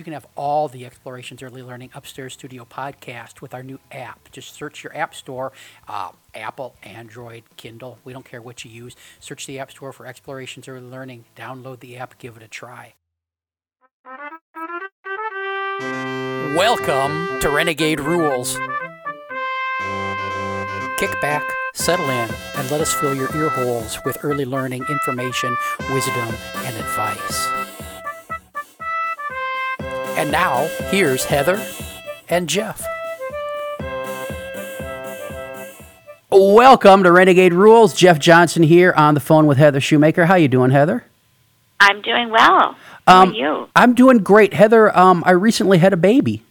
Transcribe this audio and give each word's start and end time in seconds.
you 0.00 0.04
can 0.04 0.14
have 0.14 0.26
all 0.34 0.66
the 0.66 0.86
Explorations 0.86 1.42
Early 1.42 1.60
Learning 1.60 1.90
Upstairs 1.92 2.32
Studio 2.32 2.64
podcast 2.64 3.42
with 3.42 3.52
our 3.52 3.62
new 3.62 3.78
app. 3.92 4.30
Just 4.32 4.54
search 4.54 4.82
your 4.82 4.96
app 4.96 5.14
store, 5.14 5.52
uh, 5.88 6.12
Apple, 6.34 6.74
Android, 6.82 7.42
Kindle. 7.58 7.98
We 8.02 8.14
don't 8.14 8.24
care 8.24 8.40
what 8.40 8.64
you 8.64 8.70
use. 8.70 8.96
Search 9.20 9.46
the 9.46 9.58
app 9.58 9.70
store 9.70 9.92
for 9.92 10.06
Explorations 10.06 10.66
Early 10.68 10.86
Learning. 10.86 11.26
Download 11.36 11.80
the 11.80 11.98
app, 11.98 12.18
give 12.18 12.38
it 12.38 12.42
a 12.42 12.48
try. 12.48 12.94
Welcome 16.56 17.38
to 17.40 17.50
Renegade 17.50 18.00
Rules. 18.00 18.58
Kick 20.96 21.20
back, 21.20 21.44
settle 21.74 22.08
in, 22.08 22.30
and 22.56 22.70
let 22.70 22.80
us 22.80 22.94
fill 22.94 23.14
your 23.14 23.36
ear 23.36 23.50
holes 23.50 23.98
with 24.06 24.16
early 24.22 24.46
learning 24.46 24.82
information, 24.88 25.54
wisdom, 25.90 26.34
and 26.54 26.74
advice. 26.78 27.89
And 30.30 30.36
now, 30.36 30.66
here's 30.92 31.24
Heather 31.24 31.60
and 32.28 32.48
Jeff. 32.48 32.84
Welcome 36.30 37.02
to 37.02 37.10
Renegade 37.10 37.52
Rules. 37.52 37.94
Jeff 37.94 38.20
Johnson 38.20 38.62
here 38.62 38.92
on 38.96 39.14
the 39.14 39.20
phone 39.20 39.48
with 39.48 39.58
Heather 39.58 39.80
Shumaker. 39.80 40.26
How 40.26 40.36
you 40.36 40.46
doing, 40.46 40.70
Heather? 40.70 41.02
I'm 41.80 42.00
doing 42.02 42.30
well. 42.30 42.76
How 43.08 43.22
Um, 43.22 43.30
are 43.30 43.32
you? 43.34 43.68
I'm 43.74 43.92
doing 43.92 44.18
great, 44.18 44.54
Heather. 44.54 44.96
Um, 44.96 45.24
I 45.26 45.32
recently 45.32 45.78
had 45.78 45.92
a 45.92 45.96
baby. 45.96 46.44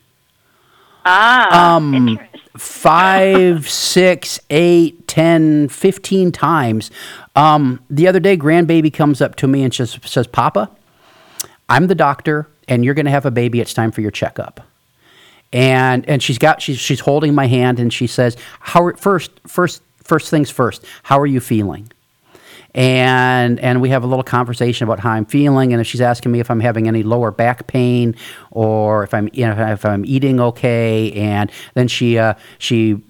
Ah, 1.06 1.78
um. 1.78 2.20
Five, 2.58 3.70
six, 3.70 4.42
eight, 4.50 5.08
ten, 5.08 5.70
fifteen 5.70 6.34
times. 6.34 6.92
Um, 7.34 7.80
the 7.90 8.10
other 8.10 8.20
day, 8.20 8.36
grandbaby 8.36 8.94
comes 8.94 9.22
up 9.22 9.36
to 9.36 9.48
me 9.48 9.64
and 9.64 9.72
just 9.72 10.06
says, 10.06 10.28
"Papa, 10.28 10.70
I'm 11.70 11.88
the 11.88 11.96
doctor, 11.96 12.50
and 12.70 12.86
you're 12.86 12.94
going 12.94 13.06
to 13.06 13.12
have 13.12 13.26
a 13.26 13.32
baby. 13.32 13.60
It's 13.60 13.74
time 13.74 13.92
for 13.92 14.00
your 14.02 14.12
checkup." 14.12 14.62
And 15.52 16.08
and 16.08 16.24
she's 16.24 16.38
got 16.38 16.62
she's 16.62 16.80
she's 16.80 17.02
holding 17.02 17.36
my 17.36 17.48
hand 17.48 17.80
and 17.80 17.92
she 17.92 18.08
says, 18.08 18.38
"How 18.62 18.86
are, 18.86 18.96
first 18.96 19.32
first 19.46 19.82
first 20.04 20.30
things 20.30 20.50
first? 20.50 20.86
How 21.04 21.20
are 21.20 21.28
you 21.28 21.42
feeling?" 21.42 21.92
and 22.76 23.60
and 23.60 23.82
we 23.82 23.90
have 23.90 24.04
a 24.04 24.08
little 24.08 24.24
conversation 24.24 24.84
about 24.84 25.00
how 25.00 25.12
I'm 25.12 25.26
feeling, 25.26 25.74
and 25.74 25.82
if 25.82 25.88
she's 25.88 26.02
asking 26.02 26.32
me 26.32 26.40
if 26.40 26.52
I'm 26.52 26.60
having 26.60 26.88
any 26.88 27.04
lower 27.04 27.32
back 27.32 27.68
pain 27.68 28.16
or 28.52 29.04
if 29.04 29.14
I'm 29.14 29.30
you 29.34 29.48
know 29.48 29.72
if 29.72 29.86
I'm 29.86 30.06
eating 30.06 30.40
okay, 30.40 31.12
and 31.14 31.52
then 31.74 31.88
she 31.88 32.18
uh, 32.18 32.36
she 32.58 33.02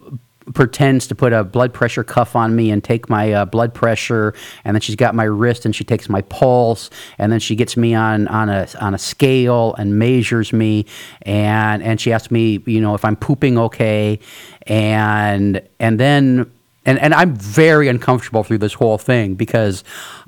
pretends 0.54 1.08
to 1.08 1.16
put 1.16 1.34
a 1.34 1.44
blood 1.44 1.74
pressure 1.74 2.04
cuff 2.04 2.36
on 2.36 2.56
me 2.56 2.72
and 2.72 2.84
take 2.84 3.10
my 3.10 3.32
uh, 3.32 3.46
blood 3.46 3.74
pressure, 3.74 4.34
and 4.64 4.76
then 4.76 4.82
she's 4.82 4.96
got 4.96 5.16
my 5.16 5.24
wrist 5.24 5.66
and 5.66 5.76
she 5.76 5.84
takes 5.84 6.10
my 6.10 6.22
pulse, 6.24 6.90
and 7.18 7.32
then 7.32 7.40
she 7.40 7.56
gets 7.56 7.78
me 7.78 7.94
on 7.94 8.28
on 8.28 8.50
a 8.50 8.68
on 8.80 8.94
a 8.94 8.98
scale 8.98 9.76
and 9.76 9.98
measures 9.98 10.54
me, 10.54 10.86
and 11.24 11.84
and 11.84 12.00
she 12.02 12.12
asks 12.12 12.32
me 12.32 12.62
you 12.66 12.82
know 12.82 12.96
if 12.96 13.06
I'm 13.06 13.16
pooping 13.16 13.58
okay, 13.58 14.20
and 14.68 15.62
and 15.80 16.00
then 16.00 16.52
and 16.86 17.00
and 17.00 17.14
I'm 17.14 17.36
very 17.36 17.88
uncomfortable 17.88 18.44
through 18.44 18.60
this 18.60 18.74
whole 18.74 18.98
thing 18.98 19.36
because 19.36 19.84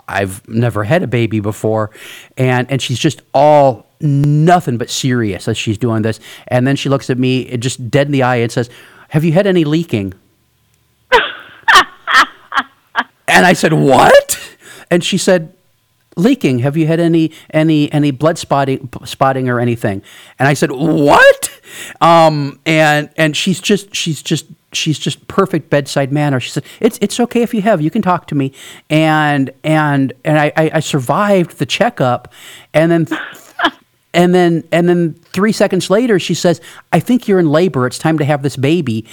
I've 0.08 0.48
never 0.48 0.84
had 0.84 1.04
a 1.04 1.08
baby 1.08 1.40
before, 1.40 1.92
and 2.38 2.70
and 2.72 2.82
she's 2.82 3.00
just 3.00 3.22
all 3.34 3.88
nothing 4.02 4.78
but 4.78 4.90
serious 4.90 5.48
as 5.48 5.58
she's 5.58 5.78
doing 5.78 6.02
this, 6.02 6.20
and 6.48 6.68
then 6.68 6.76
she 6.76 6.90
looks 6.90 7.10
at 7.10 7.18
me 7.18 7.58
just 7.58 7.90
dead 7.90 8.08
in 8.08 8.12
the 8.12 8.24
eye 8.24 8.38
and 8.38 8.52
says, 8.52 8.70
"Have 9.12 9.24
you 9.24 9.32
had 9.32 9.48
any 9.48 9.64
leaking?" 9.64 10.14
and 13.28 13.46
I 13.46 13.54
said, 13.54 13.74
"What?" 13.74 14.58
And 14.90 15.04
she 15.04 15.18
said, 15.18 15.54
"Leaking. 16.18 16.60
Have 16.60 16.76
you 16.76 16.88
had 16.88 17.00
any 17.00 17.32
any 17.52 17.92
any 17.92 18.12
blood 18.12 18.38
spotting 18.38 18.90
spotting 19.06 19.50
or 19.50 19.60
anything?" 19.60 20.02
And 20.40 20.48
I 20.48 20.54
said, 20.54 20.72
"What?" 20.72 21.52
Um, 22.02 22.60
and 22.66 23.10
and 23.18 23.36
she's 23.36 23.60
just 23.60 23.96
she's 23.96 24.22
just 24.22 24.46
she's 24.74 25.00
just 25.00 25.28
perfect 25.28 25.70
bedside 25.70 26.12
manner. 26.12 26.40
She 26.40 26.50
said, 26.52 26.64
"It's 26.80 26.98
it's 27.02 27.20
okay 27.20 27.42
if 27.42 27.54
you 27.54 27.62
have. 27.62 27.82
You 27.82 27.92
can 27.92 28.02
talk 28.02 28.28
to 28.28 28.36
me." 28.36 28.52
And 28.90 29.52
and 29.64 30.14
and 30.24 30.38
I 30.38 30.52
I, 30.56 30.72
I 30.76 30.80
survived 30.80 31.60
the 31.60 31.66
checkup, 31.66 32.32
and 32.74 32.92
then. 32.92 33.08
And 34.14 34.36
then, 34.36 34.64
and 34.72 34.90
then 34.90 35.14
three 35.14 35.52
seconds 35.52 35.90
later, 35.90 36.20
she 36.20 36.34
says, 36.34 36.60
"I 36.92 37.00
think 37.00 37.28
you're 37.28 37.40
in 37.40 37.50
labor. 37.50 37.88
It's 37.88 37.98
time 37.98 38.18
to 38.18 38.26
have 38.26 38.44
this 38.44 38.58
baby. 38.58 39.06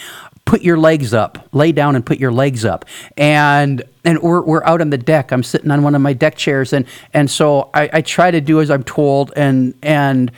Put 0.45 0.63
your 0.63 0.79
legs 0.79 1.15
up. 1.15 1.49
Lay 1.53 1.73
down 1.73 1.95
and 1.95 2.05
put 2.05 2.19
your 2.19 2.33
legs 2.33 2.65
up." 2.65 2.85
And 3.17 3.83
and 4.05 4.21
we're 4.23 4.43
we're 4.43 4.65
out 4.65 4.81
on 4.81 4.91
the 4.91 4.99
deck. 4.99 5.31
I'm 5.31 5.43
sitting 5.43 5.71
on 5.71 5.83
one 5.83 5.95
of 5.95 6.03
my 6.03 6.15
deck 6.15 6.37
chairs, 6.37 6.73
and 6.73 6.85
and 7.15 7.31
so 7.31 7.71
I, 7.75 7.91
I 7.93 8.01
try 8.01 8.31
to 8.31 8.41
do 8.41 8.61
as 8.61 8.71
I'm 8.71 8.83
told, 8.83 9.33
and 9.37 9.75
and 9.83 10.33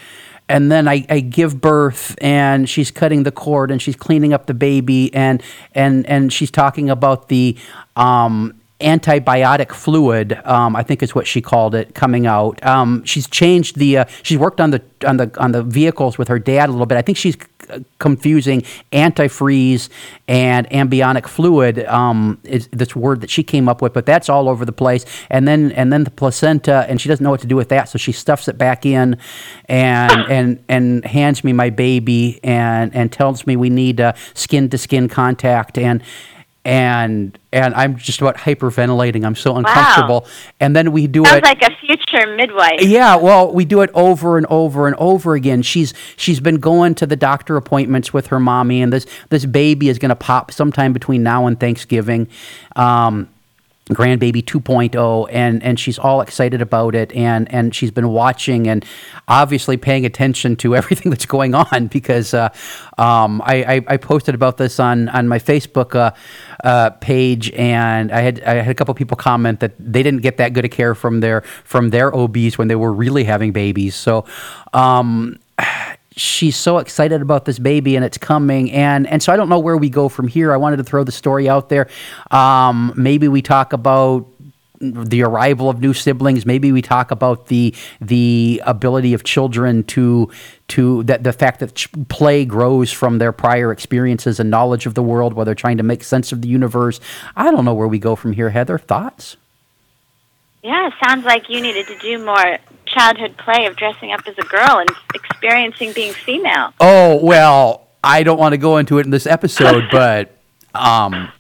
and 0.51 0.71
then 0.71 0.89
I, 0.89 1.07
I 1.09 1.21
give 1.21 1.61
birth 1.61 2.17
and 2.21 2.69
she's 2.69 2.91
cutting 2.91 3.23
the 3.23 3.31
cord 3.31 3.71
and 3.71 3.81
she's 3.81 3.95
cleaning 3.95 4.33
up 4.33 4.47
the 4.47 4.55
baby 4.55 5.15
and 5.15 5.41
and 5.77 6.05
and 6.07 6.33
she's 6.33 6.51
talking 6.51 6.91
about 6.91 7.29
the 7.29 7.57
um, 7.95 8.60
antibiotic 8.81 9.73
fluid 9.73 10.41
um, 10.45 10.75
I 10.77 10.83
think 10.83 11.03
is 11.03 11.15
what 11.15 11.27
she 11.27 11.41
called 11.41 11.75
it 11.75 11.95
coming 11.95 12.27
out. 12.27 12.65
Um, 12.65 13.05
she's 13.05 13.29
changed 13.29 13.77
the 13.77 13.99
uh, 13.99 14.05
she's 14.23 14.39
worked 14.39 14.61
on 14.61 14.71
the 14.71 14.83
on 15.07 15.17
the 15.17 15.31
on 15.39 15.53
the 15.53 15.63
vehicles 15.63 16.19
with 16.19 16.29
her 16.29 16.39
dad 16.39 16.69
a 16.69 16.73
little 16.73 16.87
bit. 16.87 16.99
I 16.99 17.03
think 17.03 17.19
she's 17.19 17.37
c- 17.37 17.85
confusing 17.99 18.63
antifreeze 18.93 19.89
and 20.29 20.69
ambionic 20.71 21.27
fluid 21.27 21.85
um, 21.87 22.39
is 22.45 22.69
this 22.73 22.97
word 22.97 23.21
that 23.21 23.31
she 23.31 23.43
came 23.43 23.69
up 23.69 23.81
with 23.83 23.93
but 23.93 24.07
that's 24.07 24.29
all 24.29 24.49
over 24.49 24.65
the 24.65 24.73
place. 24.73 25.05
And 25.31 25.47
then 25.47 25.73
and 25.73 25.93
then 25.93 26.05
the 26.05 26.11
placenta 26.11 26.87
and 26.89 27.01
she 27.01 27.09
doesn't 27.09 27.23
know 27.23 27.31
what 27.31 27.41
to 27.41 27.47
do 27.47 27.57
with 27.57 27.69
that 27.69 27.89
so 27.89 27.99
she 27.99 28.13
stuffs 28.13 28.49
it 28.49 28.59
back 28.59 28.85
in 28.85 29.17
and 29.67 30.13
and 30.31 30.65
and 30.69 31.05
hands 31.05 31.45
me 31.45 31.53
my 31.53 31.71
baby 31.71 32.41
and 32.43 32.95
and 32.95 33.13
tells 33.13 33.47
me 33.47 33.57
we 33.57 33.71
need 33.71 34.01
uh, 34.01 34.13
skin 34.35 34.69
to 34.71 34.79
skin 34.79 35.09
contact. 35.09 35.79
And 35.79 36.03
and 36.65 37.39
and 37.53 37.75
I'm 37.75 37.97
just 37.97 38.21
about 38.21 38.37
hyperventilating. 38.37 39.25
I'm 39.25 39.35
so 39.35 39.57
uncomfortable. 39.57 40.21
Wow. 40.21 40.31
And 40.61 40.77
then 40.77 40.93
we 40.93 41.07
do 41.07 41.25
Sounds 41.25 41.39
it. 41.39 41.45
like 41.45 41.63
a 41.63 41.75
future 41.81 42.37
midwife. 42.37 42.83
Yeah, 42.83 43.17
well, 43.17 43.53
we 43.53 43.65
do 43.65 43.81
it 43.81 43.91
over 43.95 44.37
and 44.37 44.47
over 44.47 44.87
and 44.87 44.95
over 44.97 45.35
again. 45.35 45.63
She's 45.63 45.95
she's 46.17 46.41
been 46.41 46.57
going 46.57 46.95
to 46.97 47.07
the 47.07 47.17
doctor 47.17 47.57
appointments 47.57 48.13
with 48.13 48.27
her 48.29 48.39
mommy, 48.39 48.83
and 48.83 48.93
this 48.93 49.07
this 49.31 49.47
baby 49.47 49.89
is 49.89 49.99
going 49.99 50.11
to 50.11 50.17
pop 50.17 50.53
sometime 50.53 50.93
between 50.93 51.23
now 51.23 51.47
and 51.47 51.59
Thanksgiving. 51.59 52.29
Um, 52.77 53.29
grandbaby 53.89 54.43
2.0 54.45 55.29
and 55.33 55.63
and 55.65 55.81
she's 55.81 55.99
all 55.99 56.21
excited 56.21 56.63
about 56.63 56.95
it 56.95 57.13
and 57.13 57.53
and 57.53 57.75
she's 57.75 57.91
been 57.91 58.09
watching 58.09 58.69
and 58.69 58.85
obviously 59.27 59.77
paying 59.77 60.07
attention 60.07 60.55
to 60.55 60.77
everything 60.81 61.11
that's 61.11 61.27
going 61.27 61.55
on 61.55 61.89
because 61.89 62.33
uh, 62.33 62.49
um, 62.99 63.43
I, 63.45 63.65
I, 63.65 63.85
I 63.89 63.97
posted 63.97 64.35
about 64.35 64.59
this 64.59 64.79
on 64.79 65.09
on 65.09 65.27
my 65.27 65.39
Facebook 65.39 65.95
uh, 65.95 66.13
uh, 66.63 66.91
page 66.91 67.51
and 67.53 68.13
I 68.13 68.21
had 68.21 68.41
I 68.43 68.55
had 68.55 68.71
a 68.71 68.75
couple 68.75 68.95
people 68.95 69.17
comment 69.17 69.61
that 69.61 69.73
they 69.79 70.03
didn't 70.03 70.23
get 70.23 70.37
that 70.37 70.53
good 70.53 70.65
a 70.65 70.69
care 70.69 70.95
from 70.95 71.21
their 71.21 71.41
from 71.65 71.91
their 71.91 72.15
OBs 72.15 72.59
when 72.59 72.69
they 72.69 72.77
were 72.77 72.93
really 72.93 73.25
having 73.25 73.51
babies. 73.51 73.97
So 73.97 74.25
um, 74.73 75.39
she's 76.21 76.57
so 76.57 76.79
excited 76.79 77.23
about 77.23 77.47
this 77.47 77.59
baby 77.59 77.97
and 77.97 78.05
it's 78.05 78.19
coming 78.19 78.71
and 78.73 79.07
and 79.07 79.23
so 79.23 79.33
I 79.33 79.37
don't 79.37 79.49
know 79.49 79.59
where 79.59 79.77
we 79.77 79.89
go 79.89 80.09
from 80.09 80.29
here. 80.29 80.53
I 80.53 80.57
wanted 80.59 80.77
to 80.77 80.85
throw 80.85 81.03
the 81.03 81.13
story 81.13 81.49
out 81.49 81.69
there. 81.71 81.89
Um, 82.31 82.93
maybe 82.97 83.27
we 83.29 83.41
talk 83.41 83.73
about 83.73 84.27
the 84.81 85.23
arrival 85.23 85.69
of 85.69 85.81
new 85.81 85.93
siblings. 85.93 86.47
Maybe 86.47 86.73
we 86.73 86.83
talk 86.83 87.11
about 87.11 87.47
the 87.47 87.75
the 88.01 88.63
ability 88.65 89.15
of 89.15 89.25
children 89.25 89.85
to 89.85 90.31
to 90.69 91.03
that 91.05 91.25
the 91.25 91.33
fact 91.33 91.61
that 91.61 91.87
play 92.09 92.45
grows 92.45 92.93
from 92.93 93.19
their 93.19 93.33
prior 93.33 93.73
experiences 93.73 94.39
and 94.41 94.51
knowledge 94.51 94.87
of 94.87 94.95
the 94.95 95.03
world 95.03 95.33
while 95.33 95.45
they're 95.45 95.55
trying 95.55 95.79
to 95.79 95.83
make 95.83 96.05
sense 96.05 96.33
of 96.33 96.43
the 96.43 96.49
universe. 96.49 97.01
I 97.37 97.51
don't 97.51 97.65
know 97.65 97.75
where 97.75 97.89
we 97.89 97.99
go 97.99 98.15
from 98.15 98.33
here. 98.33 98.51
Heather, 98.51 98.79
thoughts? 98.79 99.37
Yeah, 100.63 100.91
sounds 101.03 101.25
like 101.25 101.49
you 101.49 101.63
needed 101.63 101.87
to 101.87 101.99
do 101.99 102.23
more 102.23 102.59
childhood 102.91 103.37
play 103.39 103.67
of 103.67 103.77
dressing 103.77 104.13
up 104.13 104.21
as 104.27 104.37
a 104.39 104.45
girl 104.45 104.79
and 104.79 104.91
experiencing 105.15 105.93
being 105.93 106.13
female. 106.13 106.73
Oh 106.81 107.25
well, 107.25 107.89
I 108.03 108.23
don't 108.23 108.39
want 108.39 108.53
to 108.53 108.59
go 108.59 108.77
into 108.77 108.99
it 108.99 109.05
in 109.05 109.11
this 109.11 109.27
episode, 109.27 109.85
but 109.93 110.37
um, 110.75 111.31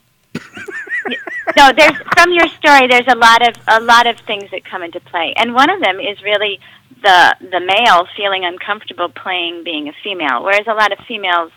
No, 1.56 1.72
there's 1.76 1.96
from 2.14 2.32
your 2.32 2.46
story. 2.48 2.86
There's 2.86 3.08
a 3.08 3.16
lot 3.16 3.46
of 3.46 3.54
a 3.66 3.80
lot 3.80 4.06
of 4.06 4.18
things 4.20 4.50
that 4.52 4.64
come 4.64 4.82
into 4.82 5.00
play, 5.00 5.34
and 5.36 5.54
one 5.54 5.70
of 5.70 5.80
them 5.80 5.98
is 5.98 6.22
really 6.22 6.60
the 7.02 7.36
the 7.40 7.60
male 7.60 8.06
feeling 8.16 8.44
uncomfortable 8.44 9.08
playing 9.08 9.64
being 9.64 9.88
a 9.88 9.92
female, 10.04 10.42
whereas 10.42 10.66
a 10.66 10.74
lot 10.74 10.92
of 10.92 10.98
females, 11.06 11.50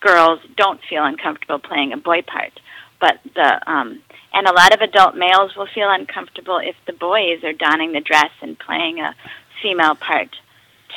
girls, 0.00 0.40
don't 0.56 0.80
feel 0.88 1.04
uncomfortable 1.04 1.58
playing 1.58 1.92
a 1.92 1.96
boy 1.96 2.22
part. 2.22 2.60
But 3.00 3.20
the 3.34 3.70
um, 3.70 4.02
and 4.32 4.46
a 4.46 4.52
lot 4.52 4.74
of 4.74 4.80
adult 4.80 5.16
males 5.16 5.56
will 5.56 5.68
feel 5.74 5.90
uncomfortable 5.90 6.58
if 6.58 6.76
the 6.86 6.92
boys 6.92 7.42
are 7.44 7.52
donning 7.52 7.92
the 7.92 8.00
dress 8.00 8.30
and 8.42 8.58
playing 8.58 9.00
a 9.00 9.14
female 9.62 9.94
part 9.94 10.36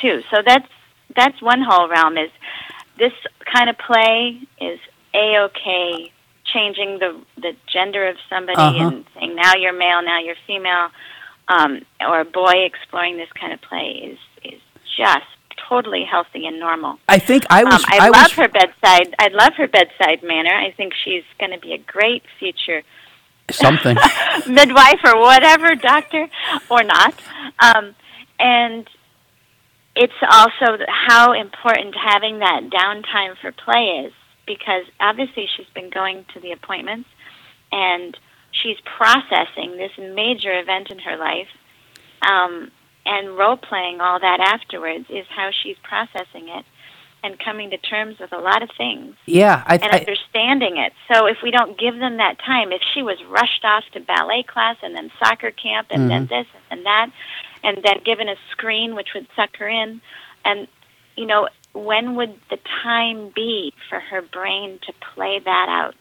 too. 0.00 0.22
So 0.30 0.42
that's 0.44 0.68
that's 1.14 1.40
one 1.42 1.62
whole 1.62 1.88
realm. 1.88 2.16
Is 2.16 2.30
this 2.98 3.12
kind 3.44 3.68
of 3.68 3.78
play 3.78 4.40
is 4.60 4.78
a 5.14 5.38
okay 5.38 6.12
changing 6.44 6.98
the 6.98 7.20
the 7.36 7.54
gender 7.66 8.08
of 8.08 8.16
somebody 8.28 8.58
Uh-huh. 8.60 8.88
and 8.88 9.04
saying 9.14 9.34
now 9.34 9.54
you're 9.56 9.72
male, 9.72 10.02
now 10.02 10.18
you're 10.20 10.36
female, 10.46 10.88
um, 11.48 11.80
or 12.00 12.20
a 12.20 12.24
boy 12.24 12.64
exploring 12.64 13.16
this 13.16 13.32
kind 13.32 13.52
of 13.52 13.60
play 13.62 13.88
is 14.12 14.18
is 14.44 14.60
just 14.96 15.26
totally 15.68 16.04
healthy 16.04 16.46
and 16.46 16.58
normal. 16.58 16.98
I 17.08 17.18
think 17.18 17.44
I 17.50 17.64
was. 17.64 17.74
Um, 17.74 17.84
I, 17.88 17.98
I 18.06 18.08
love 18.08 18.22
was, 18.22 18.32
her 18.32 18.48
bedside. 18.48 19.14
I 19.18 19.28
love 19.28 19.54
her 19.54 19.68
bedside 19.68 20.22
manner. 20.22 20.54
I 20.54 20.70
think 20.72 20.92
she's 21.02 21.24
going 21.38 21.52
to 21.52 21.58
be 21.58 21.72
a 21.72 21.78
great 21.78 22.24
future 22.38 22.82
something 23.50 23.96
midwife 24.48 25.00
or 25.04 25.20
whatever, 25.20 25.74
doctor 25.74 26.28
or 26.70 26.82
not. 26.82 27.14
Um, 27.58 27.94
and 28.38 28.88
it's 29.94 30.12
also 30.30 30.78
how 30.88 31.32
important 31.32 31.94
having 31.94 32.38
that 32.38 32.70
downtime 32.70 33.36
for 33.40 33.52
play 33.52 34.06
is 34.06 34.12
because 34.46 34.84
obviously 35.00 35.48
she's 35.56 35.66
been 35.74 35.90
going 35.90 36.24
to 36.34 36.40
the 36.40 36.52
appointments 36.52 37.08
and 37.70 38.16
she's 38.50 38.76
processing 38.84 39.76
this 39.76 39.92
major 39.98 40.58
event 40.58 40.90
in 40.90 40.98
her 41.00 41.16
life. 41.16 41.48
Um, 42.22 42.70
and 43.04 43.36
role 43.36 43.56
playing 43.56 44.00
all 44.00 44.20
that 44.20 44.40
afterwards 44.40 45.06
is 45.10 45.26
how 45.28 45.50
she's 45.50 45.76
processing 45.82 46.48
it 46.48 46.64
and 47.22 47.38
coming 47.38 47.70
to 47.70 47.78
terms 47.78 48.18
with 48.18 48.32
a 48.32 48.38
lot 48.38 48.62
of 48.62 48.70
things. 48.76 49.14
Yeah, 49.26 49.62
I, 49.66 49.74
and 49.74 49.92
I, 49.92 49.98
understanding 49.98 50.76
it. 50.78 50.92
So 51.12 51.26
if 51.26 51.38
we 51.42 51.50
don't 51.50 51.78
give 51.78 51.98
them 51.98 52.16
that 52.16 52.38
time, 52.38 52.72
if 52.72 52.82
she 52.94 53.02
was 53.02 53.18
rushed 53.28 53.64
off 53.64 53.84
to 53.92 54.00
ballet 54.00 54.42
class 54.42 54.76
and 54.82 54.94
then 54.94 55.10
soccer 55.18 55.50
camp 55.50 55.88
and 55.90 56.10
then 56.10 56.26
Mm-hmm. 56.26 56.34
this 56.34 56.46
and 56.70 56.84
that, 56.86 57.10
and 57.62 57.78
then 57.82 58.00
given 58.04 58.28
a 58.28 58.36
screen 58.50 58.94
which 58.94 59.08
would 59.14 59.26
suck 59.36 59.56
her 59.56 59.68
in, 59.68 60.00
and 60.44 60.68
you 61.16 61.26
know, 61.26 61.48
when 61.74 62.16
would 62.16 62.34
the 62.50 62.58
time 62.82 63.30
be 63.34 63.72
for 63.88 64.00
her 64.00 64.22
brain 64.22 64.78
to 64.86 64.92
play 65.14 65.38
that 65.38 65.66
out? 65.68 65.96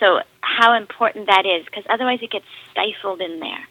So 0.00 0.20
how 0.40 0.74
important 0.76 1.26
that 1.28 1.46
is, 1.46 1.64
because 1.64 1.84
otherwise 1.88 2.20
it 2.22 2.30
gets 2.30 2.46
stifled 2.70 3.20
in 3.20 3.40
there. 3.40 3.68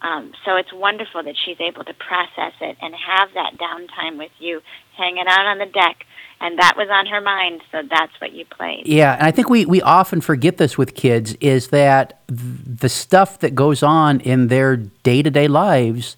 Um, 0.00 0.32
so 0.44 0.56
it's 0.56 0.72
wonderful 0.72 1.22
that 1.24 1.34
she's 1.44 1.60
able 1.60 1.84
to 1.84 1.94
process 1.94 2.52
it 2.60 2.76
and 2.80 2.94
have 2.94 3.30
that 3.34 3.58
downtime 3.58 4.18
with 4.18 4.30
you, 4.38 4.60
hanging 4.96 5.24
out 5.26 5.46
on 5.46 5.58
the 5.58 5.66
deck, 5.66 6.04
and 6.40 6.58
that 6.58 6.74
was 6.76 6.88
on 6.90 7.06
her 7.06 7.20
mind. 7.20 7.62
So 7.72 7.82
that's 7.88 8.12
what 8.20 8.32
you 8.32 8.44
played. 8.44 8.86
Yeah, 8.86 9.14
and 9.14 9.24
I 9.24 9.32
think 9.32 9.50
we, 9.50 9.66
we 9.66 9.82
often 9.82 10.20
forget 10.20 10.56
this 10.56 10.78
with 10.78 10.94
kids 10.94 11.34
is 11.40 11.68
that 11.68 12.20
th- 12.28 12.38
the 12.80 12.88
stuff 12.88 13.40
that 13.40 13.54
goes 13.54 13.82
on 13.82 14.20
in 14.20 14.48
their 14.48 14.76
day 14.76 15.22
to 15.22 15.30
day 15.30 15.48
lives 15.48 16.16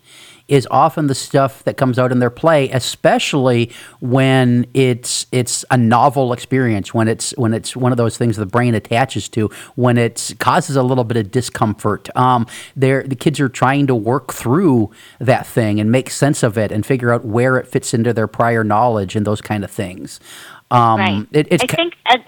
is 0.51 0.67
often 0.71 1.07
the 1.07 1.15
stuff 1.15 1.63
that 1.65 1.77
comes 1.77 1.99
out 1.99 2.11
in 2.11 2.19
their 2.19 2.29
play, 2.29 2.69
especially 2.71 3.71
when 4.01 4.67
it's 4.75 5.27
it's 5.31 5.65
a 5.71 5.79
novel 5.79 6.33
experience, 6.33 6.93
when 6.93 7.07
it's 7.07 7.31
when 7.39 7.55
it's 7.55 7.77
one 7.77 7.93
of 7.93 7.97
those 7.97 8.19
things 8.19 8.37
the 8.37 8.45
brain 8.45 8.75
attaches 8.75 9.29
to, 9.29 9.49
when 9.77 9.97
it 9.97 10.35
causes 10.41 10.75
a 10.75 10.83
little 10.83 11.05
bit 11.05 11.17
of 11.17 11.31
discomfort. 11.31 12.15
Um, 12.17 12.47
the 12.77 13.17
kids 13.19 13.39
are 13.39 13.49
trying 13.49 13.87
to 13.87 13.95
work 13.95 14.33
through 14.35 14.91
that 15.21 15.47
thing 15.47 15.79
and 15.79 15.93
make 15.93 16.11
sense 16.11 16.43
of 16.43 16.59
it 16.59 16.73
and 16.73 16.85
figure 16.85 17.13
out 17.13 17.25
where 17.25 17.57
it 17.57 17.69
fits 17.69 17.95
into 17.95 18.13
their 18.13 18.27
prior 18.27 18.65
knowledge 18.65 19.15
and 19.15 19.25
those 19.25 19.41
kind 19.41 19.63
of 19.63 19.71
things. 19.71 20.19
Um, 20.73 21.01
right. 21.01 21.27
It, 21.31 21.47
it's 21.51 21.63
I 21.63 21.67
think 21.69 21.95
as, 22.07 22.21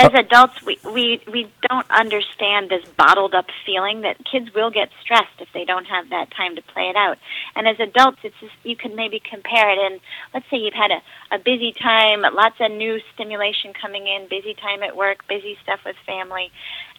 as 0.00 0.14
adults, 0.14 0.62
we, 0.62 0.78
we 0.84 1.20
we 1.30 1.52
don't 1.68 1.88
understand 1.90 2.70
this 2.70 2.84
bottled 2.96 3.34
up 3.34 3.46
feeling 3.66 4.00
that 4.00 4.16
kids 4.24 4.52
will 4.54 4.70
get 4.70 4.88
stressed 5.02 5.38
if 5.40 5.48
they 5.52 5.64
don't 5.66 5.84
have 5.84 6.08
that 6.08 6.30
time 6.30 6.56
to 6.56 6.62
play 6.62 6.88
it 6.88 6.96
out. 6.96 7.18
And 7.54 7.68
as 7.68 7.78
adults, 7.78 8.18
it's 8.24 8.34
just, 8.40 8.54
you 8.62 8.76
can 8.76 8.96
maybe 8.96 9.20
compare 9.20 9.70
it. 9.70 9.78
And 9.78 10.00
let's 10.32 10.46
say 10.50 10.56
you've 10.56 10.74
had 10.74 10.90
a, 10.90 11.02
a 11.34 11.38
busy 11.38 11.72
time, 11.72 12.22
lots 12.22 12.56
of 12.60 12.70
new 12.70 12.98
stimulation 13.14 13.74
coming 13.74 14.06
in, 14.06 14.26
busy 14.28 14.54
time 14.54 14.82
at 14.82 14.96
work, 14.96 15.28
busy 15.28 15.58
stuff 15.62 15.80
with 15.84 15.96
family, 16.06 16.50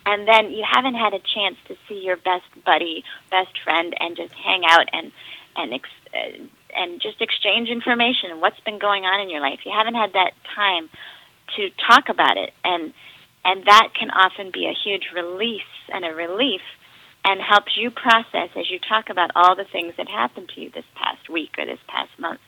and 0.05 0.27
then 0.27 0.51
you 0.51 0.63
haven't 0.69 0.95
had 0.95 1.13
a 1.13 1.19
chance 1.19 1.57
to 1.69 1.75
see 1.87 2.03
your 2.03 2.17
best 2.17 2.45
buddy, 2.63 3.03
best 3.31 3.57
friend, 3.63 3.95
and 3.99 4.15
just 4.15 4.33
hang 4.33 4.61
out 4.67 4.87
and 4.93 5.11
and 5.55 5.73
ex- 5.73 5.89
uh, 6.13 6.43
and 6.77 7.01
just 7.01 7.19
exchange 7.19 7.67
information 7.69 8.31
and 8.31 8.41
what's 8.41 8.59
been 8.61 8.79
going 8.79 9.05
on 9.05 9.19
in 9.21 9.29
your 9.29 9.41
life. 9.41 9.59
You 9.65 9.71
haven't 9.75 9.95
had 9.95 10.13
that 10.13 10.33
time 10.55 10.89
to 11.57 11.69
talk 11.87 12.09
about 12.09 12.37
it 12.37 12.51
and 12.63 12.93
and 13.43 13.65
that 13.65 13.89
can 13.99 14.11
often 14.11 14.51
be 14.51 14.67
a 14.67 14.73
huge 14.83 15.05
release 15.15 15.61
and 15.91 16.05
a 16.05 16.13
relief 16.13 16.61
and 17.25 17.41
helps 17.41 17.75
you 17.77 17.89
process 17.91 18.49
as 18.55 18.69
you 18.69 18.79
talk 18.87 19.09
about 19.09 19.31
all 19.35 19.55
the 19.55 19.65
things 19.71 19.93
that 19.97 20.07
happened 20.09 20.49
to 20.53 20.61
you 20.61 20.69
this 20.69 20.85
past 20.95 21.29
week 21.29 21.49
or 21.57 21.65
this 21.65 21.79
past 21.87 22.11
month. 22.19 22.39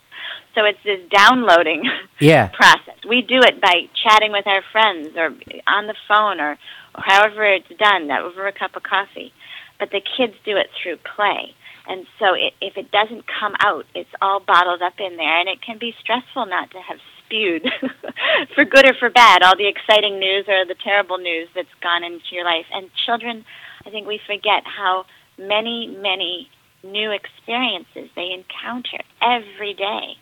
So 0.55 0.65
it's 0.65 0.79
this 0.83 0.99
downloading 1.09 1.83
Yeah. 2.19 2.47
process. 2.49 2.97
We 3.07 3.21
do 3.21 3.39
it 3.39 3.59
by 3.61 3.89
chatting 4.03 4.31
with 4.31 4.47
our 4.47 4.61
friends 4.71 5.09
or 5.15 5.33
on 5.67 5.87
the 5.87 5.95
phone 6.07 6.39
or, 6.39 6.57
or 6.95 7.03
however 7.03 7.43
it's 7.45 7.69
done, 7.79 8.07
that 8.07 8.21
over 8.21 8.47
a 8.47 8.51
cup 8.53 8.75
of 8.75 8.83
coffee. 8.83 9.33
But 9.79 9.89
the 9.91 10.01
kids 10.01 10.33
do 10.45 10.57
it 10.57 10.67
through 10.81 10.97
play. 11.15 11.53
And 11.87 12.05
so 12.17 12.33
it, 12.33 12.53
if 12.61 12.77
it 12.77 12.91
doesn't 12.91 13.25
come 13.27 13.53
out, 13.59 13.85
it's 13.93 14.09
all 14.21 14.39
bottled 14.39 14.81
up 14.81 14.93
in 14.99 15.17
there. 15.17 15.39
And 15.39 15.49
it 15.49 15.61
can 15.61 15.77
be 15.79 15.93
stressful 15.99 16.45
not 16.45 16.71
to 16.71 16.79
have 16.79 16.99
spewed, 17.25 17.69
for 18.55 18.65
good 18.65 18.85
or 18.85 18.93
for 18.93 19.09
bad, 19.09 19.43
all 19.43 19.57
the 19.57 19.67
exciting 19.67 20.19
news 20.19 20.45
or 20.47 20.65
the 20.65 20.75
terrible 20.83 21.17
news 21.17 21.47
that's 21.55 21.73
gone 21.81 22.03
into 22.03 22.25
your 22.31 22.45
life. 22.45 22.65
And 22.73 22.89
children, 23.05 23.45
I 23.85 23.89
think 23.89 24.07
we 24.07 24.19
forget 24.25 24.63
how 24.65 25.05
many, 25.37 25.87
many 25.87 26.49
new 26.83 27.11
experiences 27.11 28.09
they 28.15 28.31
encounter 28.31 28.99
every 29.21 29.73
day. 29.73 30.17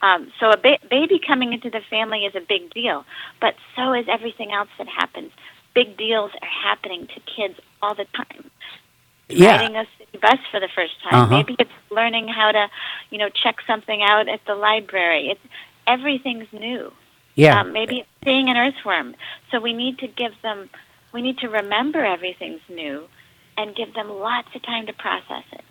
Um, 0.00 0.32
so 0.38 0.50
a 0.50 0.56
ba- 0.56 0.78
baby 0.88 1.20
coming 1.24 1.52
into 1.52 1.70
the 1.70 1.80
family 1.90 2.24
is 2.24 2.34
a 2.34 2.40
big 2.40 2.72
deal, 2.72 3.04
but 3.40 3.54
so 3.74 3.92
is 3.92 4.06
everything 4.08 4.52
else 4.52 4.68
that 4.78 4.88
happens. 4.88 5.32
Big 5.74 5.96
deals 5.96 6.30
are 6.40 6.48
happening 6.48 7.08
to 7.08 7.20
kids 7.20 7.58
all 7.82 7.94
the 7.94 8.06
time. 8.16 8.50
Yeah. 9.28 9.56
Riding 9.58 9.76
a 9.76 9.84
city 9.98 10.18
bus 10.18 10.38
for 10.50 10.60
the 10.60 10.68
first 10.74 10.94
time. 11.02 11.22
Uh-huh. 11.22 11.36
Maybe 11.36 11.56
it's 11.58 11.70
learning 11.90 12.28
how 12.28 12.50
to, 12.52 12.68
you 13.10 13.18
know, 13.18 13.28
check 13.28 13.56
something 13.66 14.02
out 14.02 14.28
at 14.28 14.40
the 14.46 14.54
library. 14.54 15.28
It's 15.28 15.40
everything's 15.88 16.52
new. 16.52 16.92
Yeah. 17.34 17.60
Um, 17.60 17.72
maybe 17.72 18.00
it's 18.00 18.08
seeing 18.24 18.48
an 18.48 18.56
earthworm. 18.56 19.14
So 19.50 19.60
we 19.60 19.72
need 19.72 19.98
to 19.98 20.08
give 20.08 20.32
them, 20.42 20.68
we 21.12 21.22
need 21.22 21.38
to 21.38 21.48
remember 21.48 22.04
everything's 22.04 22.60
new, 22.68 23.08
and 23.56 23.74
give 23.74 23.94
them 23.94 24.10
lots 24.10 24.48
of 24.54 24.62
time 24.62 24.86
to 24.86 24.92
process 24.92 25.44
it. 25.52 25.64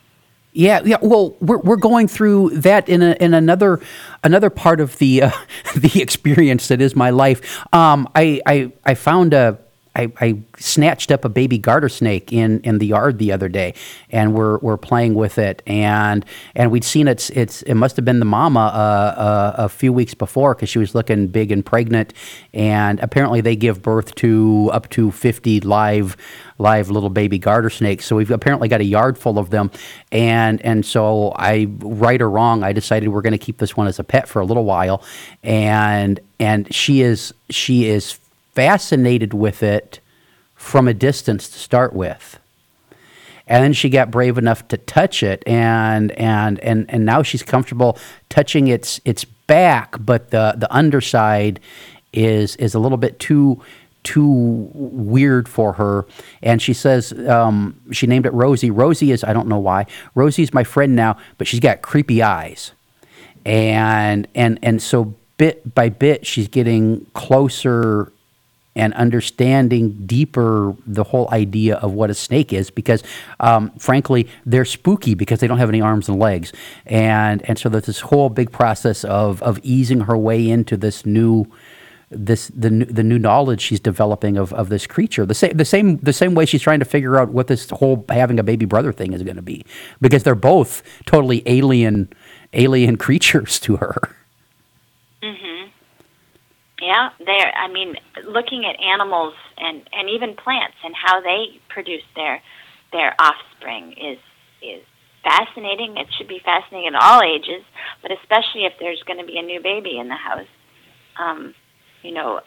Yeah, 0.53 0.81
yeah. 0.83 0.97
Well, 1.01 1.35
we're 1.39 1.59
we're 1.59 1.75
going 1.75 2.07
through 2.07 2.49
that 2.61 2.89
in 2.89 3.03
a, 3.03 3.11
in 3.19 3.33
another 3.33 3.79
another 4.23 4.49
part 4.49 4.79
of 4.79 4.97
the 4.97 5.23
uh, 5.23 5.31
the 5.75 6.01
experience 6.01 6.69
that 6.69 6.81
is 6.81 6.95
my 6.95 7.11
life. 7.11 7.63
Um, 7.73 8.09
I 8.15 8.41
I 8.45 8.71
I 8.83 8.95
found 8.95 9.33
a. 9.33 9.59
I, 9.97 10.11
I 10.21 10.39
snatched 10.59 11.11
up 11.11 11.25
a 11.25 11.29
baby 11.29 11.57
garter 11.57 11.89
snake 11.89 12.31
in, 12.31 12.61
in 12.61 12.77
the 12.77 12.85
yard 12.85 13.17
the 13.17 13.31
other 13.31 13.49
day, 13.49 13.73
and 14.11 14.35
we're, 14.35 14.59
we're 14.59 14.77
playing 14.77 15.15
with 15.15 15.39
it, 15.39 15.63
and 15.65 16.23
and 16.55 16.71
we'd 16.71 16.83
seen 16.83 17.07
its 17.07 17.31
its 17.31 17.63
it 17.63 17.73
must 17.73 17.95
have 17.95 18.05
been 18.05 18.19
the 18.19 18.25
mama 18.25 18.59
uh, 18.59 19.19
uh, 19.19 19.55
a 19.65 19.69
few 19.69 19.91
weeks 19.91 20.13
before 20.13 20.53
because 20.53 20.69
she 20.69 20.77
was 20.77 20.93
looking 20.93 21.27
big 21.27 21.51
and 21.51 21.65
pregnant, 21.65 22.13
and 22.53 22.99
apparently 22.99 23.41
they 23.41 23.55
give 23.55 23.81
birth 23.81 24.13
to 24.15 24.69
up 24.71 24.87
to 24.89 25.09
fifty 25.09 25.59
live 25.59 26.15
live 26.59 26.91
little 26.91 27.09
baby 27.09 27.39
garter 27.39 27.69
snakes. 27.69 28.05
So 28.05 28.15
we've 28.15 28.31
apparently 28.31 28.67
got 28.67 28.81
a 28.81 28.85
yard 28.85 29.17
full 29.17 29.39
of 29.39 29.49
them, 29.49 29.71
and 30.11 30.61
and 30.61 30.85
so 30.85 31.33
I, 31.35 31.67
right 31.79 32.21
or 32.21 32.29
wrong, 32.29 32.63
I 32.63 32.71
decided 32.71 33.09
we're 33.09 33.23
going 33.23 33.31
to 33.31 33.37
keep 33.37 33.57
this 33.57 33.75
one 33.75 33.87
as 33.87 33.97
a 33.97 34.03
pet 34.03 34.27
for 34.27 34.41
a 34.41 34.45
little 34.45 34.65
while, 34.65 35.03
and 35.41 36.19
and 36.39 36.71
she 36.73 37.01
is 37.01 37.33
she 37.49 37.85
is 37.85 38.19
fascinated 38.57 39.35
with 39.35 39.61
it 39.61 39.99
from 40.55 40.87
a 40.87 40.93
distance 40.93 41.47
to 41.47 41.59
start 41.59 41.93
with. 41.93 42.39
And 43.45 43.63
then 43.63 43.71
she 43.71 43.87
got 43.87 44.09
brave 44.09 44.35
enough 44.35 44.67
to 44.69 44.77
touch 44.77 45.21
it, 45.21 45.43
and 45.45 46.11
and 46.13 46.59
and 46.61 46.89
and 46.89 47.05
now 47.05 47.21
she's 47.21 47.43
comfortable 47.43 47.99
touching 48.29 48.67
its 48.67 48.99
its 49.05 49.25
back, 49.25 49.95
but 49.99 50.31
the 50.31 50.55
the 50.57 50.67
underside 50.75 51.59
is 52.11 52.55
is 52.55 52.73
a 52.73 52.79
little 52.79 52.97
bit 52.97 53.19
too 53.19 53.61
too 54.01 54.27
weird 54.73 55.47
for 55.47 55.73
her. 55.73 56.07
And 56.41 56.59
she 56.59 56.73
says 56.73 57.13
um, 57.29 57.79
she 57.91 58.07
named 58.07 58.25
it 58.25 58.33
Rosie. 58.33 58.71
Rosie 58.71 59.11
is 59.11 59.23
I 59.23 59.33
don't 59.33 59.47
know 59.47 59.59
why. 59.59 59.85
Rosie's 60.15 60.51
my 60.51 60.63
friend 60.63 60.95
now, 60.95 61.17
but 61.37 61.45
she's 61.45 61.59
got 61.59 61.83
creepy 61.83 62.23
eyes, 62.23 62.71
and 63.45 64.27
and 64.33 64.57
and 64.63 64.81
so 64.81 65.13
bit 65.37 65.75
by 65.75 65.89
bit 65.89 66.25
she's 66.25 66.47
getting 66.47 67.05
closer 67.13 68.11
and 68.77 68.93
understanding 68.93 69.91
deeper 70.05 70.75
the 70.85 71.03
whole 71.03 71.27
idea 71.31 71.75
of 71.77 71.93
what 71.93 72.09
a 72.09 72.13
snake 72.13 72.53
is 72.53 72.69
because 72.69 73.03
um, 73.39 73.71
frankly 73.77 74.27
they're 74.45 74.65
spooky 74.65 75.15
because 75.15 75.39
they 75.39 75.47
don't 75.47 75.57
have 75.57 75.69
any 75.69 75.81
arms 75.81 76.07
and 76.07 76.19
legs. 76.19 76.53
And 76.85 77.41
and 77.49 77.57
so 77.57 77.69
there's 77.69 77.87
this 77.87 77.99
whole 77.99 78.29
big 78.29 78.51
process 78.51 79.03
of 79.03 79.41
of 79.43 79.59
easing 79.63 80.01
her 80.01 80.17
way 80.17 80.49
into 80.49 80.77
this 80.77 81.05
new 81.05 81.45
this 82.09 82.47
the 82.55 82.69
the 82.69 83.03
new 83.03 83.19
knowledge 83.19 83.59
she's 83.59 83.81
developing 83.81 84.37
of, 84.37 84.53
of 84.53 84.69
this 84.69 84.87
creature. 84.87 85.25
The 85.25 85.33
same 85.33 85.57
the 85.57 85.65
same 85.65 85.97
the 85.97 86.13
same 86.13 86.35
way 86.35 86.45
she's 86.45 86.61
trying 86.61 86.79
to 86.79 86.85
figure 86.85 87.17
out 87.17 87.29
what 87.29 87.47
this 87.47 87.69
whole 87.69 88.05
having 88.09 88.39
a 88.39 88.43
baby 88.43 88.65
brother 88.65 88.93
thing 88.93 89.11
is 89.13 89.23
going 89.23 89.35
to 89.35 89.41
be 89.41 89.65
because 89.99 90.23
they're 90.23 90.35
both 90.35 90.83
totally 91.05 91.43
alien 91.45 92.09
alien 92.53 92.95
creatures 93.05 93.59
to 93.59 93.77
her 93.77 93.97
Yeah, 96.87 97.09
there. 97.19 97.51
I 97.53 97.67
mean, 97.67 97.95
looking 98.23 98.63
at 98.63 98.79
animals 98.79 99.33
and 99.57 99.83
and 99.91 100.09
even 100.09 100.35
plants 100.35 100.77
and 100.85 100.95
how 100.95 101.19
they 101.19 101.59
produce 101.67 102.03
their 102.15 102.41
their 102.93 103.13
offspring 103.19 103.91
is 103.91 104.19
is 104.63 104.83
fascinating. 105.21 105.97
It 105.97 106.07
should 106.17 106.29
be 106.29 106.39
fascinating 106.39 106.95
at 106.95 106.95
all 106.95 107.21
ages, 107.21 107.65
but 108.01 108.11
especially 108.11 108.63
if 108.63 108.71
there's 108.79 109.03
going 109.03 109.19
to 109.19 109.25
be 109.25 109.37
a 109.37 109.41
new 109.41 109.61
baby 109.61 109.99
in 109.99 110.07
the 110.07 110.15
house. 110.15 110.47
Um, 111.19 111.53
you 112.03 112.13
know, 112.13 112.39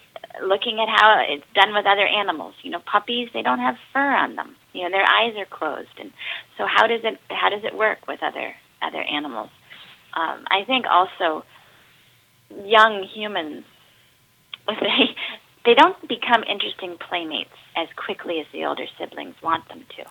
looking 0.42 0.80
at 0.80 0.88
how 0.88 1.23
it's 1.28 1.44
done 1.54 1.75
with 1.75 1.85
other 1.85 2.06
animals. 2.06 2.54
You 2.62 2.70
know, 2.70 2.80
puppies 2.80 3.28
they 3.35 3.42
don't 3.42 3.59
have 3.59 3.76
fur 3.92 4.11
on 4.25 4.37
them. 4.37 4.56
You 4.73 4.85
know, 4.85 4.90
their 4.90 5.04
eyes 5.04 5.35
are 5.37 5.44
closed, 5.44 6.00
and 6.00 6.12
so 6.56 6.64
how 6.66 6.87
does 6.87 7.00
it 7.04 7.20
how 7.28 7.50
does 7.50 7.64
it 7.64 7.76
work 7.76 8.09
with 8.09 8.23
other 8.23 8.54
other 8.80 9.02
animals? 9.02 9.50
Um, 10.16 10.47
I 10.49 10.64
think 10.64 10.87
also 10.88 11.44
young 12.64 13.04
humans 13.04 13.64
they 14.81 15.17
they 15.64 15.75
don't 15.75 16.09
become 16.09 16.43
interesting 16.45 16.97
playmates 16.97 17.50
as 17.76 17.88
quickly 17.97 18.40
as 18.40 18.47
the 18.52 18.64
older 18.64 18.87
siblings 18.99 19.35
want 19.43 19.69
them 19.69 19.85
to. 19.97 20.05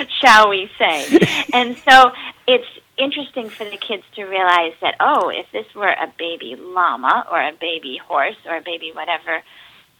Shall 0.20 0.48
we 0.48 0.70
say? 0.78 1.20
And 1.52 1.76
so 1.88 2.12
it's 2.46 2.66
interesting 2.96 3.50
for 3.50 3.64
the 3.64 3.76
kids 3.76 4.04
to 4.14 4.24
realize 4.24 4.72
that 4.80 4.96
oh, 5.00 5.28
if 5.28 5.46
this 5.52 5.66
were 5.74 5.90
a 5.92 6.12
baby 6.18 6.56
llama 6.56 7.26
or 7.30 7.40
a 7.40 7.52
baby 7.52 7.98
horse 7.98 8.36
or 8.46 8.56
a 8.56 8.62
baby 8.62 8.90
whatever, 8.94 9.42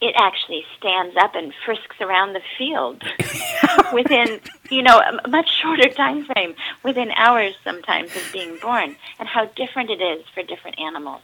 it 0.00 0.14
actually 0.18 0.64
stands 0.78 1.14
up 1.16 1.34
and 1.34 1.52
frisks 1.64 1.96
around 2.00 2.32
the 2.32 2.42
field 2.58 3.02
within 3.92 4.40
you 4.70 4.82
know 4.82 4.98
a 4.98 5.28
much 5.28 5.50
shorter 5.60 5.90
time 5.90 6.24
frame, 6.24 6.54
within 6.82 7.10
hours 7.12 7.54
sometimes 7.62 8.16
of 8.16 8.22
being 8.32 8.58
born, 8.60 8.96
and 9.18 9.28
how 9.28 9.44
different 9.56 9.90
it 9.90 10.00
is 10.00 10.24
for 10.34 10.42
different 10.42 10.78
animals 10.80 11.22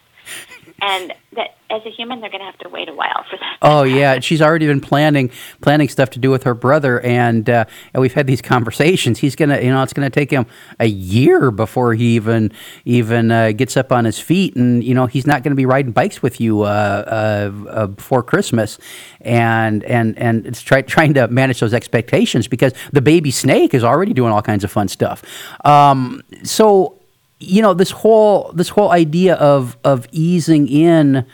and 0.82 1.12
that 1.34 1.56
as 1.70 1.80
a 1.86 1.90
human 1.90 2.20
they're 2.20 2.28
going 2.28 2.40
to 2.40 2.44
have 2.44 2.58
to 2.58 2.68
wait 2.68 2.88
a 2.88 2.94
while 2.94 3.24
for 3.30 3.36
that. 3.38 3.56
Oh 3.62 3.82
yeah, 3.84 4.20
she's 4.20 4.42
already 4.42 4.66
been 4.66 4.80
planning 4.80 5.30
planning 5.60 5.88
stuff 5.88 6.10
to 6.10 6.18
do 6.18 6.30
with 6.30 6.42
her 6.42 6.54
brother, 6.54 7.00
and 7.00 7.48
uh, 7.48 7.64
and 7.94 8.00
we've 8.00 8.12
had 8.12 8.26
these 8.26 8.42
conversations. 8.42 9.20
He's 9.20 9.36
gonna, 9.36 9.60
you 9.60 9.70
know, 9.70 9.82
it's 9.82 9.92
gonna 9.92 10.10
take 10.10 10.30
him 10.30 10.46
a 10.80 10.86
year 10.86 11.50
before 11.50 11.94
he 11.94 12.16
even 12.16 12.52
even 12.84 13.30
uh, 13.30 13.52
gets 13.52 13.76
up 13.76 13.92
on 13.92 14.04
his 14.04 14.18
feet, 14.18 14.56
and 14.56 14.82
you 14.84 14.94
know, 14.94 15.06
he's 15.06 15.26
not 15.26 15.42
going 15.42 15.52
to 15.52 15.56
be 15.56 15.66
riding 15.66 15.92
bikes 15.92 16.22
with 16.22 16.40
you 16.40 16.62
uh, 16.62 16.64
uh, 16.66 17.68
uh, 17.68 17.86
before 17.86 18.22
Christmas, 18.22 18.78
and 19.20 19.84
and 19.84 20.18
and 20.18 20.46
it's 20.46 20.60
try, 20.60 20.82
trying 20.82 21.14
to 21.14 21.28
manage 21.28 21.60
those 21.60 21.74
expectations 21.74 22.48
because 22.48 22.72
the 22.92 23.00
baby 23.00 23.30
snake 23.30 23.72
is 23.72 23.84
already 23.84 24.12
doing 24.12 24.32
all 24.32 24.42
kinds 24.42 24.64
of 24.64 24.70
fun 24.70 24.88
stuff. 24.88 25.22
Um, 25.64 26.22
so 26.42 26.98
you 27.42 27.62
know 27.62 27.74
this 27.74 27.90
whole 27.90 28.52
this 28.54 28.70
whole 28.70 28.90
idea 28.90 29.34
of 29.34 29.76
of 29.84 30.06
easing 30.12 30.68
in 30.68 31.26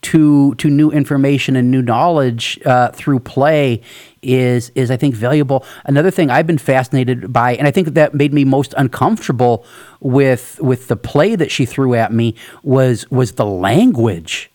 to 0.00 0.54
to 0.56 0.70
new 0.70 0.90
information 0.90 1.56
and 1.56 1.70
new 1.70 1.82
knowledge 1.82 2.58
uh, 2.64 2.90
through 2.92 3.20
play 3.20 3.82
is 4.22 4.70
is 4.74 4.90
I 4.90 4.96
think 4.96 5.14
valuable. 5.14 5.64
Another 5.84 6.10
thing 6.10 6.30
I've 6.30 6.46
been 6.46 6.58
fascinated 6.58 7.32
by, 7.32 7.56
and 7.56 7.66
I 7.66 7.70
think 7.70 7.94
that 7.94 8.14
made 8.14 8.32
me 8.32 8.44
most 8.44 8.74
uncomfortable 8.76 9.64
with 10.00 10.60
with 10.60 10.88
the 10.88 10.96
play 10.96 11.34
that 11.34 11.50
she 11.50 11.66
threw 11.66 11.94
at 11.94 12.12
me 12.12 12.34
was 12.62 13.10
was 13.10 13.32
the 13.32 13.46
language. 13.46 14.50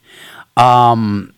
Um, 0.55 1.33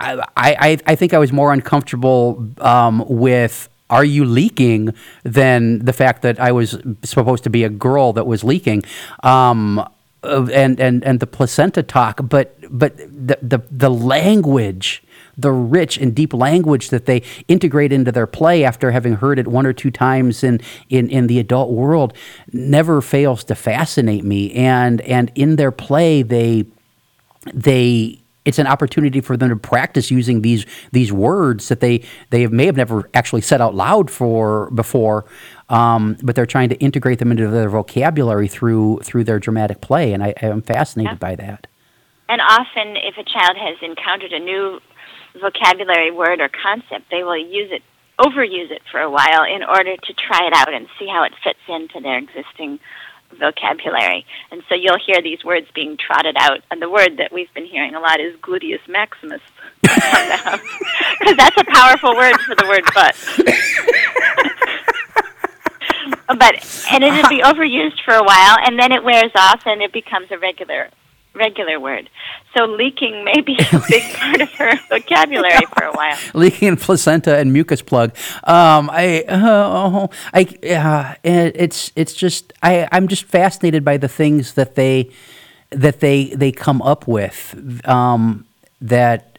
I, 0.00 0.22
I 0.36 0.78
I 0.86 0.94
think 0.94 1.14
I 1.14 1.18
was 1.18 1.32
more 1.32 1.52
uncomfortable 1.52 2.46
um, 2.58 3.04
with 3.08 3.68
are 3.90 4.04
you 4.04 4.24
leaking 4.24 4.94
than 5.22 5.84
the 5.84 5.92
fact 5.92 6.22
that 6.22 6.40
I 6.40 6.52
was 6.52 6.76
supposed 7.02 7.44
to 7.44 7.50
be 7.50 7.64
a 7.64 7.68
girl 7.68 8.12
that 8.14 8.26
was 8.26 8.42
leaking. 8.42 8.82
Um, 9.22 9.88
and, 10.22 10.80
and, 10.80 11.04
and 11.04 11.20
the 11.20 11.26
placenta 11.26 11.82
talk, 11.82 12.20
but, 12.22 12.56
but 12.68 12.96
the, 12.96 13.38
the, 13.40 13.60
the 13.70 13.90
language, 13.90 15.04
the 15.36 15.52
rich 15.52 15.98
and 15.98 16.14
deep 16.14 16.34
language 16.34 16.88
that 16.88 17.06
they 17.06 17.22
integrate 17.46 17.92
into 17.92 18.10
their 18.10 18.26
play 18.26 18.64
after 18.64 18.90
having 18.90 19.14
heard 19.16 19.38
it 19.38 19.46
one 19.46 19.66
or 19.66 19.72
two 19.72 19.90
times 19.90 20.42
in, 20.42 20.60
in, 20.88 21.08
in 21.10 21.28
the 21.28 21.38
adult 21.38 21.70
world 21.70 22.12
never 22.52 23.00
fails 23.00 23.44
to 23.44 23.54
fascinate 23.54 24.24
me. 24.24 24.52
And, 24.54 25.00
and 25.02 25.30
in 25.36 25.56
their 25.56 25.70
play, 25.70 26.22
they, 26.22 26.66
they, 27.54 28.20
it's 28.46 28.58
an 28.58 28.66
opportunity 28.66 29.20
for 29.20 29.36
them 29.36 29.50
to 29.50 29.56
practice 29.56 30.10
using 30.10 30.40
these 30.40 30.64
these 30.92 31.12
words 31.12 31.68
that 31.68 31.80
they 31.80 32.02
they 32.30 32.46
may 32.46 32.64
have 32.64 32.76
never 32.76 33.10
actually 33.12 33.42
said 33.42 33.60
out 33.60 33.74
loud 33.74 34.10
for 34.10 34.70
before, 34.70 35.26
um, 35.68 36.16
but 36.22 36.34
they're 36.34 36.46
trying 36.46 36.70
to 36.70 36.76
integrate 36.76 37.18
them 37.18 37.30
into 37.30 37.48
their 37.48 37.68
vocabulary 37.68 38.48
through 38.48 39.00
through 39.02 39.24
their 39.24 39.38
dramatic 39.38 39.82
play, 39.82 40.14
and 40.14 40.22
I, 40.22 40.32
am 40.40 40.62
fascinated 40.62 41.14
yeah. 41.14 41.28
by 41.28 41.36
that. 41.36 41.66
And 42.28 42.40
often, 42.40 42.96
if 42.96 43.18
a 43.18 43.24
child 43.24 43.56
has 43.56 43.76
encountered 43.82 44.32
a 44.32 44.40
new 44.40 44.80
vocabulary 45.40 46.10
word 46.10 46.40
or 46.40 46.48
concept, 46.48 47.10
they 47.10 47.22
will 47.22 47.36
use 47.36 47.70
it 47.70 47.82
overuse 48.18 48.70
it 48.70 48.80
for 48.90 49.00
a 49.00 49.10
while 49.10 49.44
in 49.44 49.62
order 49.62 49.94
to 49.94 50.12
try 50.14 50.46
it 50.46 50.54
out 50.54 50.72
and 50.72 50.86
see 50.98 51.06
how 51.06 51.24
it 51.24 51.32
fits 51.44 51.58
into 51.68 52.00
their 52.00 52.16
existing 52.16 52.78
vocabulary. 53.38 54.24
And 54.50 54.62
so 54.68 54.74
you'll 54.74 54.98
hear 54.98 55.22
these 55.22 55.44
words 55.44 55.66
being 55.74 55.96
trotted 55.96 56.36
out. 56.38 56.60
And 56.70 56.80
the 56.80 56.90
word 56.90 57.16
that 57.18 57.32
we've 57.32 57.52
been 57.54 57.66
hearing 57.66 57.94
a 57.94 58.00
lot 58.00 58.20
is 58.20 58.36
gluteus 58.36 58.86
maximus. 58.88 59.42
Because 59.82 60.60
that's 61.36 61.56
a 61.56 61.64
powerful 61.64 62.16
word 62.16 62.38
for 62.40 62.54
the 62.54 62.66
word 62.66 62.84
butt. 62.94 63.16
but 66.38 66.86
and 66.90 67.04
it'll 67.04 67.28
be 67.28 67.42
overused 67.42 68.02
for 68.04 68.14
a 68.14 68.22
while 68.22 68.56
and 68.64 68.78
then 68.78 68.92
it 68.92 69.02
wears 69.02 69.30
off 69.34 69.62
and 69.64 69.80
it 69.82 69.92
becomes 69.92 70.30
a 70.30 70.38
regular 70.38 70.88
regular 71.36 71.78
word. 71.78 72.10
So 72.56 72.64
leaking 72.64 73.24
may 73.24 73.40
be 73.40 73.56
a 73.72 73.82
big 73.88 74.02
part 74.14 74.40
of 74.40 74.50
her 74.52 74.72
vocabulary 74.88 75.60
for 75.76 75.84
a 75.84 75.92
while. 75.92 76.18
leaking 76.34 76.68
and 76.68 76.80
placenta 76.80 77.36
and 77.36 77.52
mucus 77.52 77.82
plug. 77.82 78.16
Um, 78.44 78.90
I, 78.90 79.22
uh, 79.28 80.06
I, 80.32 80.42
uh, 80.72 81.14
it's 81.22 81.92
it's 81.94 82.14
just 82.14 82.52
I 82.62 82.88
I'm 82.90 83.08
just 83.08 83.24
fascinated 83.24 83.84
by 83.84 83.96
the 83.96 84.08
things 84.08 84.54
that 84.54 84.74
they 84.74 85.10
that 85.70 86.00
they 86.00 86.26
they 86.26 86.52
come 86.52 86.82
up 86.82 87.06
with 87.06 87.54
um, 87.86 88.46
that 88.80 89.35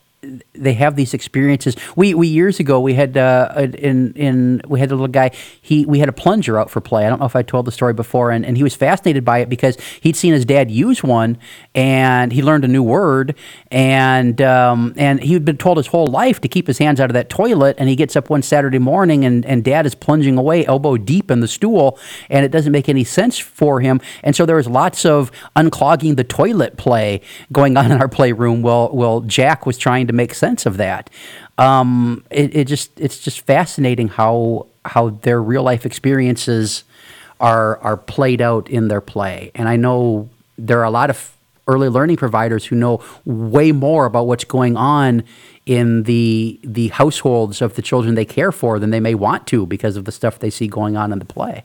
they 0.54 0.74
have 0.74 0.96
these 0.96 1.14
experiences. 1.14 1.76
We 1.96 2.16
we 2.16 2.28
years 2.28 2.60
ago 2.60 2.80
we 2.80 2.96
had 2.96 3.16
uh, 3.18 3.54
in 3.78 4.14
in 4.14 4.62
we 4.68 4.80
had 4.80 4.90
a 4.90 4.96
little 4.96 5.08
guy. 5.08 5.32
He 5.62 5.86
we 5.86 6.00
had 6.00 6.10
a 6.10 6.14
plunger 6.14 6.60
out 6.60 6.72
for 6.72 6.82
play. 6.82 7.06
I 7.06 7.10
don't 7.10 7.20
know 7.20 7.28
if 7.28 7.36
I 7.36 7.44
told 7.44 7.66
the 7.66 7.72
story 7.72 7.94
before, 7.94 8.32
and, 8.32 8.44
and 8.44 8.58
he 8.58 8.64
was 8.64 8.76
fascinated 8.76 9.24
by 9.24 9.40
it 9.40 9.50
because 9.50 9.78
he'd 10.02 10.16
seen 10.16 10.34
his 10.34 10.44
dad 10.44 10.72
use 10.72 11.04
one, 11.04 11.38
and 11.76 12.32
he 12.34 12.42
learned 12.42 12.66
a 12.66 12.68
new 12.68 12.82
word, 12.82 13.36
and 13.70 14.42
um, 14.42 14.94
and 14.98 15.22
he'd 15.22 15.46
been 15.46 15.58
told 15.58 15.78
his 15.78 15.88
whole 15.88 16.08
life 16.08 16.42
to 16.42 16.48
keep 16.48 16.66
his 16.66 16.80
hands 16.80 17.00
out 17.00 17.12
of 17.12 17.14
that 17.14 17.30
toilet. 17.30 17.76
And 17.78 17.88
he 17.88 17.96
gets 17.96 18.16
up 18.16 18.32
one 18.32 18.42
Saturday 18.42 18.80
morning, 18.80 19.24
and 19.24 19.46
and 19.46 19.64
dad 19.64 19.86
is 19.86 19.94
plunging 19.94 20.38
away 20.38 20.66
elbow 20.66 20.98
deep 20.98 21.30
in 21.30 21.42
the 21.42 21.48
stool, 21.48 22.00
and 22.32 22.44
it 22.44 22.50
doesn't 22.52 22.72
make 22.72 22.90
any 22.90 23.04
sense 23.04 23.38
for 23.38 23.82
him. 23.82 24.02
And 24.24 24.36
so 24.36 24.48
there 24.48 24.56
was 24.56 24.68
lots 24.68 25.06
of 25.06 25.32
unclogging 25.56 26.16
the 26.16 26.24
toilet 26.24 26.76
play 26.76 27.22
going 27.52 27.78
on 27.78 27.92
in 27.92 28.02
our 28.02 28.10
playroom. 28.10 28.64
Well, 28.64 28.90
well, 28.92 29.22
Jack 29.22 29.68
was 29.68 29.78
trying 29.78 30.07
to 30.08 30.14
make 30.14 30.34
sense 30.34 30.66
of 30.66 30.78
that. 30.78 31.10
Um, 31.58 32.24
it, 32.30 32.56
it 32.56 32.68
just 32.68 33.00
it's 33.00 33.20
just 33.20 33.42
fascinating 33.42 34.08
how 34.08 34.68
how 34.86 35.10
their 35.10 35.42
real 35.42 35.64
life 35.64 35.86
experiences 35.86 36.84
are 37.40 37.78
are 37.80 37.98
played 37.98 38.42
out 38.42 38.70
in 38.70 38.88
their 38.88 39.02
play. 39.02 39.52
And 39.56 39.68
I 39.68 39.76
know 39.76 40.30
there 40.58 40.80
are 40.80 40.86
a 40.86 40.92
lot 40.92 41.10
of 41.10 41.34
early 41.68 41.90
learning 41.90 42.18
providers 42.18 42.66
who 42.66 42.76
know 42.76 43.04
way 43.26 43.72
more 43.72 44.06
about 44.06 44.28
what's 44.28 44.46
going 44.46 44.78
on 44.78 45.24
in 45.66 46.04
the 46.04 46.60
the 46.64 46.88
households 46.90 47.62
of 47.62 47.76
the 47.76 47.82
children 47.82 48.16
they 48.16 48.26
care 48.26 48.52
for 48.52 48.80
than 48.80 48.90
they 48.90 49.02
may 49.02 49.14
want 49.14 49.46
to 49.48 49.66
because 49.66 49.98
of 49.98 50.06
the 50.06 50.12
stuff 50.12 50.40
they 50.40 50.50
see 50.50 50.68
going 50.68 50.96
on 50.96 51.12
in 51.12 51.20
the 51.20 51.26
play. 51.26 51.64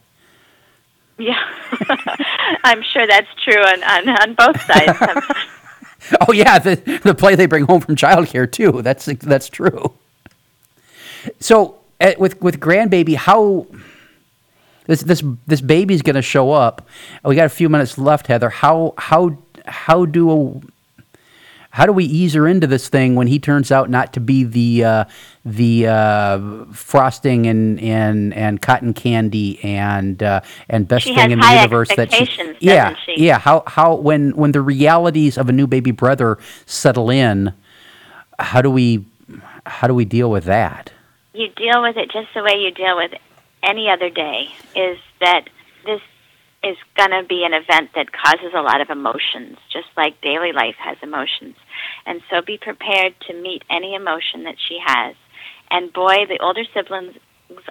Yeah, 1.18 1.40
I'm 2.64 2.82
sure 2.82 3.06
that's 3.06 3.28
true 3.44 3.62
on, 3.62 3.82
on, 3.84 4.08
on 4.08 4.34
both 4.34 4.60
sides. 4.62 4.98
oh 6.28 6.32
yeah, 6.32 6.58
the 6.58 7.00
the 7.04 7.14
play 7.14 7.34
they 7.34 7.46
bring 7.46 7.64
home 7.64 7.80
from 7.80 7.96
childcare 7.96 8.50
too. 8.50 8.82
That's 8.82 9.06
that's 9.06 9.48
true. 9.48 9.92
So 11.40 11.78
at, 12.00 12.18
with 12.18 12.40
with 12.42 12.60
grandbaby, 12.60 13.16
how 13.16 13.66
this 14.86 15.02
this 15.02 15.22
this 15.46 15.60
baby's 15.60 16.02
going 16.02 16.16
to 16.16 16.22
show 16.22 16.52
up? 16.52 16.86
We 17.24 17.36
got 17.36 17.46
a 17.46 17.50
few 17.50 17.68
minutes 17.68 17.98
left, 17.98 18.26
Heather. 18.26 18.50
How 18.50 18.94
how 18.98 19.38
how 19.66 20.04
do 20.04 20.62
how 21.72 21.86
do 21.86 21.92
we 21.92 22.04
ease 22.04 22.34
her 22.34 22.46
into 22.46 22.66
this 22.66 22.90
thing 22.90 23.14
when 23.14 23.26
he 23.26 23.38
turns 23.38 23.72
out 23.72 23.88
not 23.88 24.12
to 24.12 24.20
be 24.20 24.44
the 24.44 24.84
uh, 24.84 25.04
the 25.44 25.86
uh, 25.86 26.64
frosting 26.72 27.46
and, 27.46 27.80
and 27.80 28.34
and 28.34 28.60
cotton 28.60 28.92
candy 28.92 29.58
and 29.64 30.22
uh, 30.22 30.42
and 30.68 30.86
best 30.86 31.06
she 31.06 31.14
thing 31.14 31.30
in 31.30 31.40
the 31.40 31.54
universe 31.54 31.88
that 31.96 32.12
she 32.12 32.56
yeah 32.60 32.94
she? 33.06 33.14
yeah 33.16 33.38
how 33.38 33.62
how 33.66 33.94
when 33.94 34.36
when 34.36 34.52
the 34.52 34.60
realities 34.60 35.38
of 35.38 35.48
a 35.48 35.52
new 35.52 35.66
baby 35.66 35.90
brother 35.90 36.38
settle 36.66 37.08
in 37.08 37.54
how 38.38 38.60
do 38.60 38.70
we 38.70 39.04
how 39.64 39.86
do 39.86 39.94
we 39.94 40.04
deal 40.04 40.30
with 40.30 40.44
that 40.44 40.92
you 41.32 41.48
deal 41.56 41.80
with 41.80 41.96
it 41.96 42.10
just 42.10 42.28
the 42.34 42.42
way 42.42 42.58
you 42.58 42.70
deal 42.70 42.96
with 42.96 43.12
any 43.62 43.88
other 43.88 44.10
day 44.10 44.48
is 44.76 44.98
that 45.20 45.48
this 45.86 46.02
is 46.64 46.76
going 46.96 47.10
to 47.10 47.26
be 47.28 47.44
an 47.44 47.52
event 47.54 47.90
that 47.94 48.12
causes 48.12 48.52
a 48.54 48.62
lot 48.62 48.80
of 48.80 48.90
emotions, 48.90 49.58
just 49.72 49.88
like 49.96 50.20
daily 50.20 50.52
life 50.52 50.76
has 50.78 50.96
emotions. 51.02 51.56
And 52.06 52.20
so 52.30 52.40
be 52.40 52.56
prepared 52.56 53.14
to 53.26 53.34
meet 53.34 53.64
any 53.68 53.94
emotion 53.94 54.44
that 54.44 54.56
she 54.68 54.78
has. 54.84 55.16
And 55.70 55.92
boy, 55.92 56.26
the 56.28 56.38
older 56.40 56.64
siblings 56.72 57.14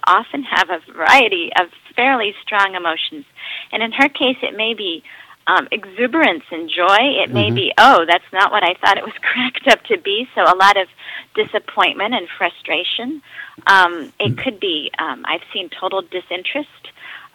often 0.06 0.42
have 0.44 0.68
a 0.70 0.92
variety 0.92 1.50
of 1.58 1.68
fairly 1.96 2.34
strong 2.42 2.74
emotions. 2.74 3.24
And 3.72 3.82
in 3.82 3.92
her 3.92 4.08
case, 4.08 4.36
it 4.42 4.56
may 4.56 4.74
be 4.74 5.02
um, 5.46 5.66
exuberance 5.72 6.44
and 6.52 6.70
joy. 6.70 6.98
It 7.22 7.30
may 7.32 7.50
Mhm. 7.50 7.54
be, 7.54 7.72
oh, 7.76 8.04
that's 8.04 8.30
not 8.32 8.52
what 8.52 8.62
I 8.62 8.74
thought 8.74 8.96
it 8.98 9.04
was 9.04 9.14
cracked 9.22 9.66
up 9.68 9.82
to 9.86 9.98
be. 9.98 10.28
So 10.34 10.42
a 10.42 10.54
lot 10.54 10.76
of 10.76 10.88
disappointment 11.34 12.14
and 12.14 12.28
frustration. 12.28 13.22
Um, 13.66 14.12
it 14.20 14.36
could 14.38 14.60
be, 14.60 14.92
um, 14.98 15.24
I've 15.26 15.42
seen 15.52 15.68
total 15.68 16.02
disinterest. 16.02 16.68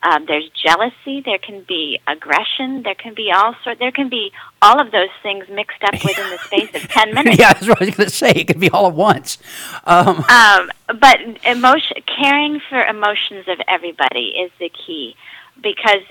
Um, 0.03 0.25
there's 0.27 0.47
jealousy. 0.49 1.21
There 1.21 1.39
can 1.39 1.61
be 1.67 1.99
aggression. 2.07 2.83
There 2.83 2.93
can 2.95 3.13
be 3.15 3.31
all 3.31 3.55
sort. 3.63 3.79
There 3.79 3.91
can 3.91 4.09
be 4.09 4.31
all 4.61 4.79
of 4.79 4.91
those 4.91 5.09
things 5.23 5.45
mixed 5.49 5.83
up 5.83 5.93
within 6.03 6.29
the 6.29 6.37
space 6.37 6.69
of 6.75 6.87
ten 6.89 7.13
minutes. 7.15 7.39
yeah, 7.39 7.53
that's 7.53 7.67
what 7.67 7.81
I 7.81 7.85
was 7.85 7.95
going 7.95 8.09
to 8.09 8.15
say. 8.15 8.29
It 8.31 8.45
could 8.47 8.59
be 8.59 8.69
all 8.69 8.87
at 8.87 8.93
once. 8.93 9.37
Um, 9.85 10.23
Um, 10.29 10.71
but 10.99 11.19
emotion, 11.45 11.97
caring 12.05 12.59
for 12.69 12.79
emotions 12.81 13.47
of 13.47 13.59
everybody 13.67 14.35
is 14.39 14.51
the 14.59 14.69
key, 14.69 15.15
because 15.61 16.01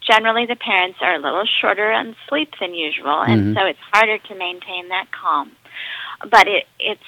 generally 0.00 0.46
the 0.46 0.56
parents 0.56 0.98
are 1.00 1.14
a 1.14 1.18
little 1.18 1.44
shorter 1.46 1.92
on 1.92 2.16
sleep 2.28 2.52
than 2.60 2.74
usual, 2.74 3.20
and 3.22 3.54
Mhm. 3.54 3.60
so 3.60 3.66
it's 3.66 3.78
harder 3.92 4.18
to 4.18 4.34
maintain 4.34 4.88
that 4.88 5.06
calm. 5.12 5.52
But 6.28 6.48
it, 6.48 6.66
it's 6.80 7.00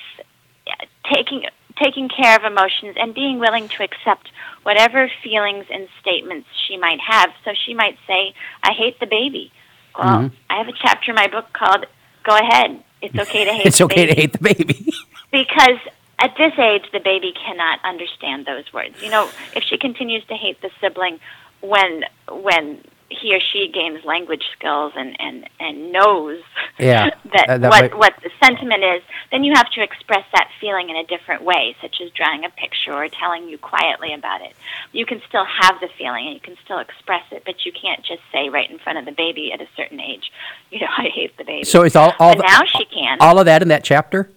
taking 1.13 1.47
taking 1.83 2.09
care 2.09 2.37
of 2.37 2.45
emotions 2.45 2.97
and 2.99 3.15
being 3.15 3.39
willing 3.39 3.69
to 3.69 3.83
accept 3.83 4.31
whatever 4.63 5.11
feelings 5.23 5.67
and 5.71 5.89
statements 6.01 6.49
she 6.67 6.77
might 6.77 7.01
have. 7.01 7.31
So 7.45 7.53
she 7.55 7.75
might 7.75 7.99
say, 8.07 8.35
"I 8.63 8.73
hate 8.73 8.99
the 9.01 9.07
baby." 9.07 9.51
Well, 9.99 10.23
Mhm. 10.25 10.33
I 10.51 10.57
have 10.59 10.69
a 10.69 10.73
chapter 10.73 11.11
in 11.11 11.15
my 11.17 11.27
book 11.29 11.53
called 11.53 11.87
"Go 12.23 12.37
Ahead." 12.37 12.83
It's 13.01 13.19
okay 13.19 13.45
to 13.45 13.53
hate. 13.53 13.67
it's 13.67 13.81
okay 13.81 14.07
baby 14.07 14.15
to 14.15 14.21
hate 14.21 14.33
the 14.33 14.39
baby. 14.55 14.93
because 15.31 15.79
at 16.19 16.37
this 16.37 16.53
age 16.59 16.85
the 16.93 16.99
baby 17.01 17.33
cannot 17.33 17.79
understand 17.85 18.45
those 18.45 18.73
words 18.73 19.01
you 19.01 19.09
know 19.09 19.31
if 19.55 19.63
she 19.63 19.79
continues 19.79 20.25
to 20.27 20.35
hate 20.35 20.61
the 20.63 20.71
sibling 20.81 21.21
when 21.61 22.05
when 22.29 22.83
he 23.11 23.35
or 23.35 23.41
she 23.41 23.69
gains 23.73 24.05
language 24.05 24.45
skills 24.57 24.93
and 24.95 25.19
and 25.21 25.49
and 25.59 25.91
knows 25.93 26.41
Yeah, 26.79 27.11
that, 27.33 27.49
uh, 27.49 27.59
that 27.59 27.71
what 27.71 27.81
might- 27.83 27.99
what 27.99 28.15
the 28.23 28.31
sentiment 28.45 28.85
is 28.85 29.03
then 29.33 29.45
you 29.45 29.55
have 29.55 29.71
to 29.71 29.83
express 29.83 30.25
that 30.35 30.49
feeling 30.61 30.91
in 30.91 30.97
a 30.97 31.05
different 31.05 31.43
way 31.43 31.75
such 31.81 32.01
as 32.03 32.11
drawing 32.11 32.45
a 32.45 32.51
picture 32.51 32.93
or 32.93 33.09
telling 33.09 33.49
you 33.49 33.57
quietly 33.59 34.13
about 34.15 34.43
it. 34.43 34.53
You 34.93 35.07
can 35.07 35.21
still 35.29 35.45
have 35.45 35.81
the 35.81 35.89
feeling 35.97 36.27
and 36.27 36.35
you 36.35 36.41
can 36.41 36.57
still 36.65 36.79
express 36.81 37.25
it 37.31 37.45
but 37.47 37.65
you 37.65 37.73
can't 37.73 38.05
just 38.05 38.21
say 38.33 38.49
right 38.51 38.71
in 38.71 38.79
front 38.79 38.99
of 38.99 39.05
the 39.07 39.13
baby 39.13 39.53
at 39.53 39.61
a 39.61 39.69
certain 39.77 40.01
age 40.01 40.31
you 40.71 40.81
know 40.81 40.87
i 40.99 41.09
hate 41.09 41.37
the 41.39 41.45
baby. 41.45 41.65
So 41.65 41.83
it's 41.83 41.97
all 41.97 42.13
all, 42.19 42.37
but 42.37 42.45
now 42.47 42.61
she 42.65 42.85
can. 42.85 43.19
all 43.21 43.39
of 43.39 43.47
that 43.47 43.63
in 43.63 43.69
that 43.69 43.85
chapter. 43.85 44.29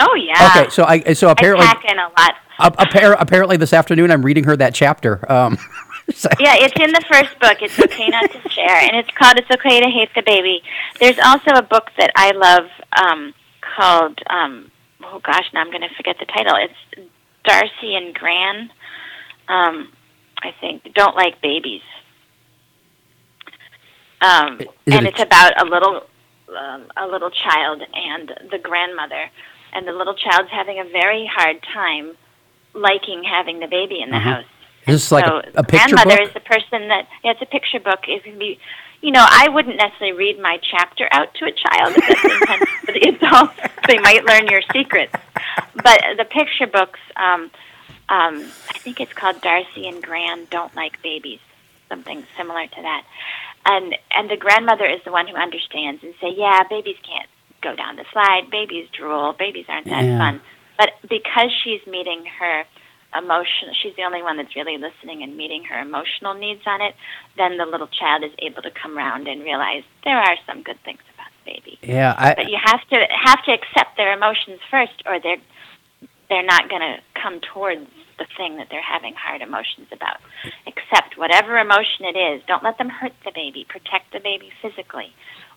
oh 0.00 0.14
yeah. 0.14 0.50
Okay, 0.62 0.70
so 0.70 0.84
I 0.84 1.12
so 1.12 1.30
apparently 1.30 1.64
I 1.66 1.74
pack 1.74 1.84
in 1.90 1.98
a 1.98 2.08
lot. 2.08 2.34
Appar- 2.58 3.16
apparently 3.18 3.56
this 3.56 3.72
afternoon 3.72 4.10
I'm 4.10 4.24
reading 4.24 4.44
her 4.44 4.56
that 4.56 4.74
chapter. 4.74 5.30
Um, 5.30 5.58
so- 6.14 6.28
Yeah, 6.38 6.54
it's 6.56 6.74
in 6.80 6.92
the 6.92 7.04
first 7.10 7.38
book. 7.40 7.58
It's 7.62 7.78
okay 7.78 8.08
not 8.08 8.30
to 8.30 8.48
share, 8.50 8.76
and 8.80 8.96
it's 8.96 9.10
called 9.10 9.38
"It's 9.38 9.50
Okay 9.50 9.80
to 9.80 9.88
Hate 9.88 10.10
the 10.14 10.22
Baby." 10.22 10.62
There's 11.00 11.18
also 11.18 11.50
a 11.52 11.62
book 11.62 11.90
that 11.98 12.10
I 12.16 12.30
love 12.32 12.66
um, 12.96 13.34
called 13.60 14.20
um, 14.30 14.70
oh 15.04 15.18
gosh, 15.20 15.48
now 15.52 15.60
I'm 15.60 15.70
going 15.70 15.82
to 15.88 15.94
forget 15.96 16.16
the 16.18 16.26
title. 16.26 16.54
It's 16.56 17.08
Darcy 17.44 17.94
and 17.94 18.14
Gran. 18.14 18.70
Um, 19.48 19.92
I 20.42 20.52
think 20.60 20.92
don't 20.94 21.16
like 21.16 21.40
babies, 21.40 21.82
um, 24.20 24.60
and 24.86 25.06
it's 25.06 25.20
about 25.20 25.60
a 25.60 25.64
little 25.64 26.02
um, 26.58 26.86
a 26.96 27.06
little 27.06 27.30
child 27.30 27.82
and 27.94 28.32
the 28.50 28.58
grandmother, 28.58 29.30
and 29.72 29.86
the 29.86 29.92
little 29.92 30.14
child's 30.14 30.50
having 30.50 30.78
a 30.78 30.84
very 30.84 31.26
hard 31.32 31.62
time 31.72 32.12
liking 32.74 33.24
having 33.24 33.60
the 33.60 33.66
baby 33.66 34.00
in 34.00 34.10
the 34.10 34.16
Mhm. 34.16 34.22
house 34.22 34.44
is 34.86 35.10
like 35.12 35.26
so 35.26 35.36
a, 35.38 35.42
a 35.56 35.64
picture 35.64 35.94
grandmother 35.94 36.16
book? 36.18 36.28
is 36.28 36.34
the 36.34 36.40
person 36.40 36.88
that 36.88 37.08
yeah, 37.24 37.32
it's 37.32 37.42
a 37.42 37.46
picture 37.46 37.80
book. 37.80 38.00
It 38.08 38.24
can 38.24 38.38
be, 38.38 38.58
you 39.02 39.10
know, 39.10 39.24
I 39.28 39.48
wouldn't 39.48 39.76
necessarily 39.76 40.16
read 40.16 40.40
my 40.40 40.58
chapter 40.62 41.08
out 41.12 41.34
to 41.34 41.44
a 41.46 41.52
child. 41.52 41.94
If 41.96 42.06
that's 42.06 42.24
intended 42.24 42.68
for 42.84 42.92
the 42.92 43.08
adults, 43.08 43.54
they 43.88 43.98
might 43.98 44.24
learn 44.24 44.46
your 44.48 44.62
secrets. 44.72 45.12
But 45.74 46.00
the 46.16 46.24
picture 46.24 46.66
books, 46.66 47.00
um, 47.16 47.50
um, 48.08 48.44
I 48.70 48.78
think 48.78 49.00
it's 49.00 49.12
called 49.12 49.40
Darcy 49.40 49.86
and 49.88 50.02
Gran 50.02 50.46
Don't 50.50 50.74
Like 50.74 51.02
Babies, 51.02 51.40
something 51.88 52.24
similar 52.36 52.66
to 52.66 52.82
that. 52.82 53.04
And 53.64 53.96
and 54.14 54.30
the 54.30 54.36
grandmother 54.36 54.84
is 54.86 55.00
the 55.04 55.12
one 55.12 55.26
who 55.26 55.34
understands 55.36 56.02
and 56.04 56.14
say, 56.20 56.32
yeah, 56.36 56.62
babies 56.70 56.96
can't 57.02 57.28
go 57.62 57.74
down 57.74 57.96
the 57.96 58.04
slide. 58.12 58.48
Babies 58.50 58.88
drool. 58.96 59.32
Babies 59.32 59.66
aren't 59.68 59.86
that 59.86 60.04
Yeah. 60.04 60.18
fun. 60.18 60.40
But 60.78 60.90
because 61.08 61.50
she's 61.64 61.84
meeting 61.86 62.24
her 62.38 62.64
emotion 63.18 63.72
she's 63.82 63.94
the 63.96 64.02
only 64.02 64.22
one 64.22 64.36
that's 64.36 64.54
really 64.56 64.78
listening 64.78 65.22
and 65.22 65.36
meeting 65.36 65.64
her 65.64 65.80
emotional 65.80 66.34
needs 66.34 66.62
on 66.66 66.80
it 66.80 66.94
then 67.36 67.56
the 67.58 67.66
little 67.66 67.88
child 67.88 68.24
is 68.24 68.32
able 68.38 68.62
to 68.62 68.70
come 68.70 68.96
around 68.96 69.28
and 69.28 69.42
realize 69.42 69.82
there 70.04 70.18
are 70.18 70.36
some 70.46 70.62
good 70.62 70.78
things 70.84 71.00
about 71.14 71.30
the 71.44 71.52
baby. 71.52 71.78
Yeah, 71.82 72.14
I, 72.16 72.34
but 72.34 72.48
you 72.48 72.58
have 72.62 72.80
to 72.88 73.06
have 73.24 73.44
to 73.44 73.52
accept 73.52 73.96
their 73.96 74.12
emotions 74.12 74.60
first 74.70 75.02
or 75.06 75.20
they're 75.20 75.42
they're 76.28 76.42
not 76.42 76.68
going 76.68 76.82
to 76.82 76.98
come 77.20 77.40
towards 77.40 77.86
the 78.18 78.26
thing 78.36 78.56
that 78.56 78.68
they're 78.70 78.82
having 78.82 79.14
hard 79.14 79.42
emotions 79.42 79.86
about. 79.92 80.16
Accept 80.66 81.16
whatever 81.16 81.56
emotion 81.58 82.04
it 82.04 82.16
is. 82.16 82.42
Don't 82.48 82.64
let 82.64 82.78
them 82.78 82.88
hurt 82.88 83.12
the 83.24 83.30
baby. 83.32 83.66
Protect 83.68 84.12
the 84.12 84.20
baby 84.20 84.50
physically. 84.60 85.14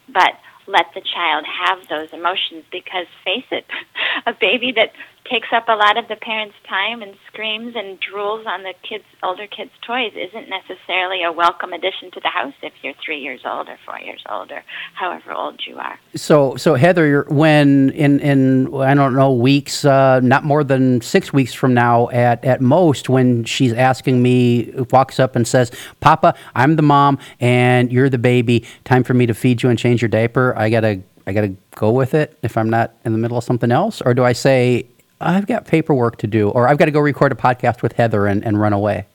But 0.08 0.38
let 0.68 0.88
the 0.94 1.02
child 1.02 1.46
have 1.46 1.88
those 1.88 2.10
emotions 2.14 2.66
because 2.72 3.08
face 3.24 3.46
it 3.52 3.66
a 4.26 4.34
baby 4.34 4.72
that 4.74 4.94
takes 5.26 5.48
up 5.54 5.68
a 5.68 5.74
lot 5.74 5.98
of 5.98 6.08
the 6.08 6.16
parents' 6.16 6.56
time 6.68 7.02
and 7.02 7.16
screams 7.28 7.76
and 7.76 8.00
drools 8.02 8.46
on 8.46 8.64
the 8.64 8.74
kids 8.88 9.04
older 9.22 9.48
kids' 9.48 9.72
toys 9.86 10.12
isn't 10.16 10.50
necessarily 10.50 11.24
a 11.24 11.32
welcome 11.32 11.74
addition 11.74 12.10
to 12.12 12.20
the 12.20 12.30
house 12.30 12.54
if 12.62 12.74
you're 12.82 12.94
three 13.04 13.20
years 13.20 13.42
old 13.46 13.68
or 13.68 13.78
four 13.86 14.00
years 14.00 14.24
old 14.30 14.52
or 14.52 14.64
however 14.94 15.34
old 15.34 15.60
you 15.68 15.78
are. 15.78 16.00
So, 16.16 16.56
so 16.56 16.76
Heather, 16.76 17.26
when 17.30 17.92
in 17.92 18.20
in 18.20 18.74
I 18.74 18.94
don't 18.94 19.14
know 19.14 19.32
weeks, 19.32 19.86
uh, 19.86 20.20
not 20.22 20.44
more 20.44 20.64
than 20.64 21.02
six 21.02 21.32
weeks 21.34 21.54
from 21.54 21.74
now, 21.74 22.10
at 22.10 22.44
at 22.44 22.62
most, 22.62 23.10
when 23.10 23.44
she's 23.44 23.74
asking 23.74 24.22
me, 24.22 24.72
walks 24.92 25.20
up 25.20 25.36
and 25.36 25.48
says, 25.48 25.72
"Papa, 26.00 26.34
I'm 26.56 26.76
the 26.76 26.82
mom 26.82 27.20
and 27.40 27.92
you're 27.92 28.10
the 28.10 28.18
baby. 28.18 28.66
Time 28.84 29.04
for 29.04 29.14
me 29.14 29.26
to 29.26 29.34
feed 29.34 29.64
you 29.64 29.70
and 29.70 29.78
change 29.78 30.02
your 30.02 30.10
diaper." 30.10 30.54
I 30.58 30.70
gotta 30.70 31.02
I 31.28 31.34
gotta 31.34 31.54
go 31.76 31.92
with 31.92 32.14
it 32.14 32.38
if 32.42 32.58
I'm 32.58 32.70
not 32.70 32.94
in 33.06 33.12
the 33.12 33.20
middle 33.20 33.38
of 33.38 33.44
something 33.44 33.72
else, 33.72 34.02
or 34.02 34.14
do 34.14 34.24
I 34.24 34.34
say 34.34 34.88
I've 35.22 35.48
got 35.48 35.66
paperwork 35.66 36.18
to 36.18 36.28
do, 36.28 36.50
or 36.50 36.68
I've 36.68 36.78
got 36.78 36.86
to 36.86 36.92
go 36.92 37.00
record 37.00 37.32
a 37.32 37.36
podcast 37.36 37.82
with 37.82 37.94
Heather 37.94 38.26
and, 38.26 38.44
and 38.44 38.60
run 38.60 38.74
away? 38.74 39.06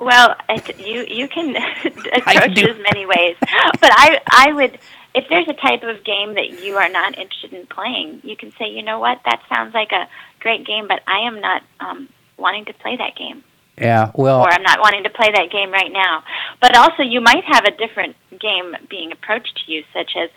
Well, 0.00 0.34
it, 0.48 0.78
you 0.80 1.04
you 1.08 1.28
can 1.28 1.56
approach 1.84 2.54
do- 2.54 2.62
it 2.62 2.70
as 2.70 2.82
many 2.92 3.06
ways, 3.06 3.36
but 3.40 3.90
I 3.92 4.20
I 4.30 4.52
would 4.52 4.78
if 5.14 5.28
there's 5.28 5.48
a 5.48 5.54
type 5.54 5.82
of 5.84 6.04
game 6.04 6.34
that 6.34 6.62
you 6.62 6.76
are 6.76 6.88
not 6.88 7.16
interested 7.16 7.52
in 7.52 7.66
playing, 7.66 8.20
you 8.24 8.36
can 8.36 8.52
say, 8.58 8.68
you 8.68 8.82
know 8.82 8.98
what, 8.98 9.20
that 9.24 9.40
sounds 9.48 9.72
like 9.72 9.92
a 9.92 10.08
great 10.40 10.66
game, 10.66 10.88
but 10.88 11.02
I 11.06 11.20
am 11.20 11.40
not 11.40 11.62
um, 11.78 12.08
wanting 12.36 12.64
to 12.64 12.74
play 12.74 12.96
that 12.96 13.14
game. 13.14 13.44
Yeah, 13.76 14.12
well, 14.14 14.42
or 14.42 14.52
I'm 14.52 14.62
not 14.62 14.78
wanting 14.80 15.02
to 15.02 15.10
play 15.10 15.32
that 15.32 15.50
game 15.50 15.72
right 15.72 15.90
now. 15.90 16.22
But 16.60 16.76
also, 16.76 17.02
you 17.02 17.20
might 17.20 17.42
have 17.44 17.64
a 17.64 17.72
different 17.72 18.14
game 18.38 18.76
being 18.88 19.10
approached 19.10 19.64
to 19.64 19.72
you, 19.72 19.82
such 19.92 20.12
as 20.16 20.30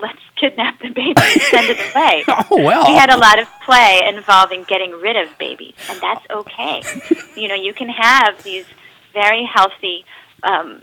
let's 0.00 0.20
kidnap 0.36 0.80
the 0.80 0.90
baby 0.90 1.14
and 1.16 1.42
send 1.42 1.70
it 1.70 1.78
away. 1.92 2.24
oh 2.50 2.62
well. 2.62 2.86
We 2.86 2.94
had 2.94 3.10
a 3.10 3.16
lot 3.16 3.40
of 3.40 3.48
play 3.64 4.02
involving 4.06 4.62
getting 4.64 4.92
rid 4.92 5.16
of 5.16 5.36
babies, 5.38 5.74
and 5.90 6.00
that's 6.00 6.24
okay. 6.30 6.82
you 7.36 7.48
know, 7.48 7.56
you 7.56 7.74
can 7.74 7.88
have 7.88 8.44
these 8.44 8.66
very 9.12 9.44
healthy, 9.44 10.04
um, 10.44 10.82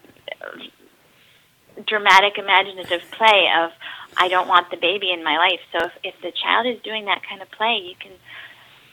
dramatic, 1.88 2.38
imaginative 2.38 3.04
play 3.12 3.50
of 3.58 3.72
I 4.18 4.28
don't 4.28 4.50
want 4.50 4.70
the 4.70 4.78
baby 4.78 5.12
in 5.12 5.24
my 5.24 5.38
life. 5.38 5.62
So 5.72 5.86
if, 5.86 5.92
if 6.04 6.22
the 6.22 6.32
child 6.32 6.68
is 6.68 6.82
doing 6.82 7.06
that 7.06 7.22
kind 7.28 7.42
of 7.42 7.50
play, 7.52 7.82
you 7.84 7.96
can 7.98 8.12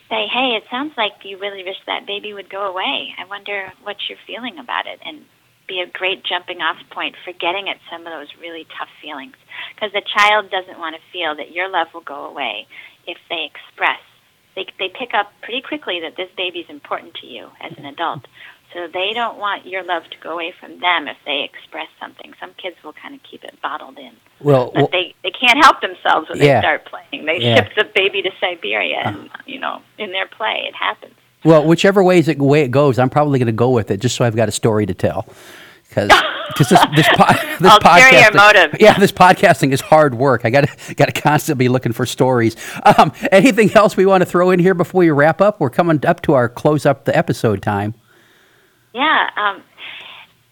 say, 0.08 0.26
"Hey, 0.26 0.56
it 0.56 0.64
sounds 0.70 0.96
like 0.96 1.24
you 1.24 1.38
really 1.38 1.64
wish 1.64 1.78
that 1.86 2.06
baby 2.06 2.32
would 2.32 2.50
go 2.50 2.66
away. 2.66 3.14
I 3.18 3.24
wonder 3.24 3.72
what 3.82 3.96
you're 4.08 4.18
feeling 4.26 4.58
about 4.58 4.86
it," 4.86 5.00
and 5.04 5.24
be 5.66 5.80
a 5.80 5.86
great 5.86 6.24
jumping 6.24 6.62
off 6.62 6.78
point 6.90 7.14
for 7.24 7.32
getting 7.32 7.68
at 7.68 7.76
some 7.90 8.06
of 8.06 8.12
those 8.12 8.34
really 8.40 8.66
tough 8.78 8.88
feelings. 9.00 9.36
Because 9.74 9.92
the 9.92 10.00
child 10.00 10.50
doesn't 10.50 10.78
want 10.78 10.96
to 10.96 11.02
feel 11.12 11.36
that 11.36 11.52
your 11.52 11.68
love 11.68 11.88
will 11.92 12.00
go 12.00 12.24
away 12.24 12.66
if 13.06 13.18
they 13.28 13.44
express. 13.44 14.00
They 14.56 14.66
they 14.78 14.88
pick 14.88 15.14
up 15.14 15.30
pretty 15.42 15.60
quickly 15.60 16.00
that 16.00 16.16
this 16.16 16.30
baby's 16.36 16.68
important 16.68 17.14
to 17.20 17.26
you 17.26 17.50
as 17.60 17.72
an 17.76 17.84
adult. 17.84 18.26
So 18.74 18.86
they 18.92 19.12
don't 19.14 19.38
want 19.38 19.66
your 19.66 19.82
love 19.82 20.02
to 20.10 20.16
go 20.22 20.32
away 20.32 20.52
from 20.60 20.78
them 20.80 21.08
if 21.08 21.16
they 21.24 21.42
express 21.42 21.88
something. 21.98 22.34
Some 22.38 22.50
kids 22.62 22.76
will 22.84 22.92
kind 22.92 23.14
of 23.14 23.20
keep 23.22 23.42
it 23.42 23.56
bottled 23.62 23.98
in. 23.98 24.12
well, 24.40 24.66
But 24.66 24.74
well, 24.74 24.88
they, 24.92 25.14
they 25.22 25.30
can't 25.30 25.58
help 25.64 25.80
themselves 25.80 26.28
when 26.28 26.38
Yeah. 26.38 26.56
they 26.60 26.60
start 26.60 26.84
playing. 26.84 27.24
They 27.24 27.38
Yeah. 27.40 27.54
ship 27.64 27.72
the 27.76 27.84
baby 27.94 28.20
to 28.22 28.30
Siberia, 28.40 29.00
and 29.04 29.30
you 29.46 29.58
know, 29.58 29.80
in 29.96 30.12
their 30.12 30.26
play, 30.26 30.64
it 30.68 30.74
happens. 30.74 31.14
Well, 31.44 31.64
whichever 31.64 32.02
way 32.04 32.18
it 32.18 32.38
way 32.38 32.60
it 32.62 32.70
goes, 32.70 32.98
I'm 32.98 33.08
probably 33.10 33.38
going 33.38 33.46
to 33.46 33.52
go 33.52 33.70
with 33.70 33.90
it, 33.90 34.00
just 34.00 34.16
so 34.16 34.24
I've 34.24 34.36
got 34.36 34.48
a 34.48 34.52
story 34.52 34.84
to 34.86 34.92
tell. 34.94 35.26
because 35.88 36.08
this 36.58 36.68
this, 36.68 37.08
po- 37.16 37.32
this 37.60 37.72
podcasting, 37.78 38.34
motive. 38.34 38.76
yeah, 38.80 38.98
this 38.98 39.12
podcasting 39.12 39.72
is 39.72 39.80
hard 39.80 40.14
work. 40.14 40.42
I 40.44 40.50
got 40.50 40.68
to 40.68 40.94
got 40.94 41.06
to 41.06 41.18
constantly 41.18 41.64
be 41.64 41.68
looking 41.70 41.92
for 41.92 42.04
stories. 42.04 42.54
Um, 42.98 43.12
anything 43.32 43.72
else 43.74 43.96
we 43.96 44.04
want 44.04 44.20
to 44.20 44.26
throw 44.26 44.50
in 44.50 44.58
here 44.58 44.74
before 44.74 44.98
we 44.98 45.10
wrap 45.10 45.40
up? 45.40 45.58
We're 45.58 45.70
coming 45.70 46.04
up 46.04 46.20
to 46.22 46.34
our 46.34 46.48
close 46.50 46.84
up 46.84 47.06
the 47.06 47.16
episode 47.16 47.62
time. 47.62 47.94
Yeah. 48.92 49.30
Um, 49.36 49.62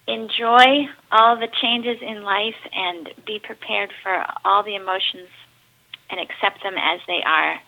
enjoy 0.07 0.87
all 1.11 1.37
the 1.37 1.49
changes 1.61 1.97
in 2.01 2.23
life 2.23 2.55
and 2.73 3.09
be 3.25 3.39
prepared 3.39 3.91
for 4.01 4.25
all 4.45 4.63
the 4.63 4.75
emotions 4.75 5.29
and 6.09 6.19
accept 6.19 6.63
them 6.63 6.75
as 6.77 6.99
they 7.07 7.21
are. 7.25 7.59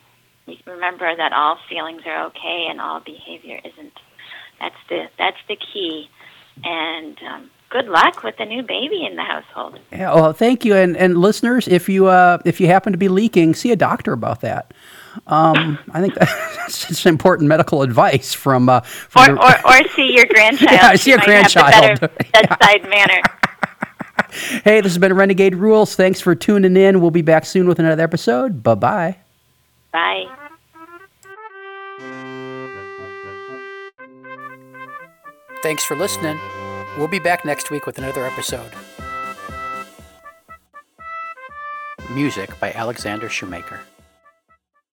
Remember 0.66 1.16
that 1.16 1.34
all 1.34 1.58
feelings 1.70 2.02
are 2.06 2.26
okay 2.28 2.68
and 2.70 2.80
all 2.82 3.02
behavior 3.02 3.60
isn't. 3.64 3.94
That's 4.60 4.76
the 4.90 5.06
that's 5.18 5.38
the 5.48 5.56
key. 5.56 6.10
And 6.64 7.18
um, 7.30 7.52
good 7.70 7.88
luck 7.88 8.24
with 8.24 8.36
the 8.38 8.46
new 8.46 8.64
baby 8.64 9.06
in 9.06 9.16
the 9.16 9.24
household. 9.24 9.80
Yeah, 9.92 10.14
well, 10.14 10.34
thank 10.34 10.66
you, 10.66 10.76
and 10.76 10.98
and 10.98 11.18
listeners, 11.18 11.68
if 11.68 11.88
you 11.88 12.08
uh, 12.08 12.40
if 12.46 12.60
you 12.60 12.68
happen 12.68 12.92
to 12.94 12.98
be 12.98 13.10
leaking, 13.10 13.54
see 13.54 13.72
a 13.72 13.76
doctor 13.76 14.12
about 14.12 14.42
that. 14.42 14.74
Um, 15.28 15.78
I 15.92 16.02
think 16.02 16.14
that's 16.16 16.88
just 16.88 17.06
important 17.06 17.48
medical 17.50 17.82
advice 17.82 18.34
from 18.34 18.70
uh, 18.70 18.80
from 18.82 19.32
Or, 19.32 19.36
the- 19.36 19.68
or, 19.68 19.80
or 19.84 19.88
see 19.96 20.14
your 20.14 20.26
grandchild. 20.26 20.72
Yeah, 20.72 20.96
see 20.96 21.12
your 21.12 21.20
might 21.20 21.30
have 21.30 21.54
the 21.54 21.60
grandchild. 21.60 22.00
better 22.00 22.14
bedside 22.34 22.90
manner. 22.90 23.22
Hey, 24.64 24.82
this 24.82 24.92
has 24.92 24.98
been 25.00 25.14
Renegade 25.14 25.56
Rules. 25.56 25.96
Thanks 25.96 26.22
for 26.22 26.36
tuning 26.36 26.76
in. 26.78 27.02
We'll 27.02 27.10
be 27.12 27.22
back 27.24 27.46
soon 27.46 27.68
with 27.68 27.80
another 27.80 28.04
episode. 28.04 28.62
Bye 28.64 28.76
bye. 28.76 29.18
Bye. 29.92 30.26
Thanks 35.62 35.84
for 35.84 35.96
listening. 35.96 36.40
We'll 36.98 37.08
be 37.08 37.20
back 37.20 37.46
next 37.46 37.70
week 37.70 37.86
with 37.86 37.98
another 37.98 38.26
episode. 38.26 38.72
Music 42.12 42.58
by 42.60 42.72
Alexander 42.74 43.28
Shumaker. 43.30 43.80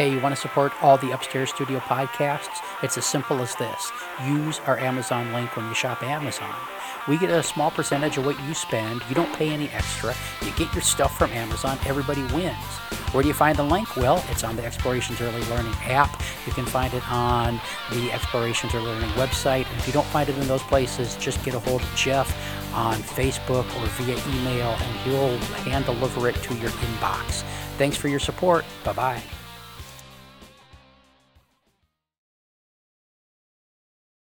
Hey, 0.00 0.10
you 0.10 0.20
want 0.20 0.34
to 0.34 0.40
support 0.40 0.72
all 0.82 0.96
the 0.96 1.10
Upstairs 1.10 1.50
Studio 1.50 1.78
podcasts? 1.78 2.64
It's 2.82 2.96
as 2.96 3.04
simple 3.04 3.42
as 3.42 3.54
this 3.56 3.92
use 4.26 4.58
our 4.60 4.78
Amazon 4.78 5.30
link 5.34 5.54
when 5.54 5.68
you 5.68 5.74
shop 5.74 6.02
Amazon. 6.02 6.54
We 7.06 7.18
get 7.18 7.28
a 7.28 7.42
small 7.42 7.70
percentage 7.70 8.16
of 8.16 8.24
what 8.24 8.42
you 8.44 8.54
spend. 8.54 9.02
You 9.10 9.14
don't 9.14 9.30
pay 9.34 9.50
any 9.50 9.68
extra. 9.68 10.14
You 10.40 10.52
get 10.52 10.72
your 10.72 10.80
stuff 10.80 11.18
from 11.18 11.30
Amazon. 11.32 11.78
Everybody 11.84 12.22
wins. 12.32 12.56
Where 13.12 13.20
do 13.20 13.28
you 13.28 13.34
find 13.34 13.58
the 13.58 13.62
link? 13.62 13.94
Well, 13.94 14.24
it's 14.30 14.42
on 14.42 14.56
the 14.56 14.64
Explorations 14.64 15.20
Early 15.20 15.44
Learning 15.50 15.74
app. 15.82 16.22
You 16.46 16.52
can 16.54 16.64
find 16.64 16.94
it 16.94 17.06
on 17.12 17.60
the 17.92 18.10
Explorations 18.10 18.74
Early 18.74 18.86
Learning 18.86 19.10
website. 19.10 19.66
If 19.76 19.86
you 19.86 19.92
don't 19.92 20.06
find 20.06 20.30
it 20.30 20.38
in 20.38 20.48
those 20.48 20.62
places, 20.62 21.14
just 21.16 21.44
get 21.44 21.52
a 21.52 21.58
hold 21.58 21.82
of 21.82 21.94
Jeff 21.94 22.34
on 22.74 22.96
Facebook 23.00 23.66
or 23.76 23.86
via 23.98 24.16
email, 24.34 24.70
and 24.70 24.96
he'll 25.00 25.36
hand 25.64 25.84
deliver 25.84 26.26
it 26.26 26.36
to 26.36 26.54
your 26.54 26.70
inbox. 26.70 27.42
Thanks 27.76 27.98
for 27.98 28.08
your 28.08 28.18
support. 28.18 28.64
Bye 28.82 28.94
bye. 28.94 29.22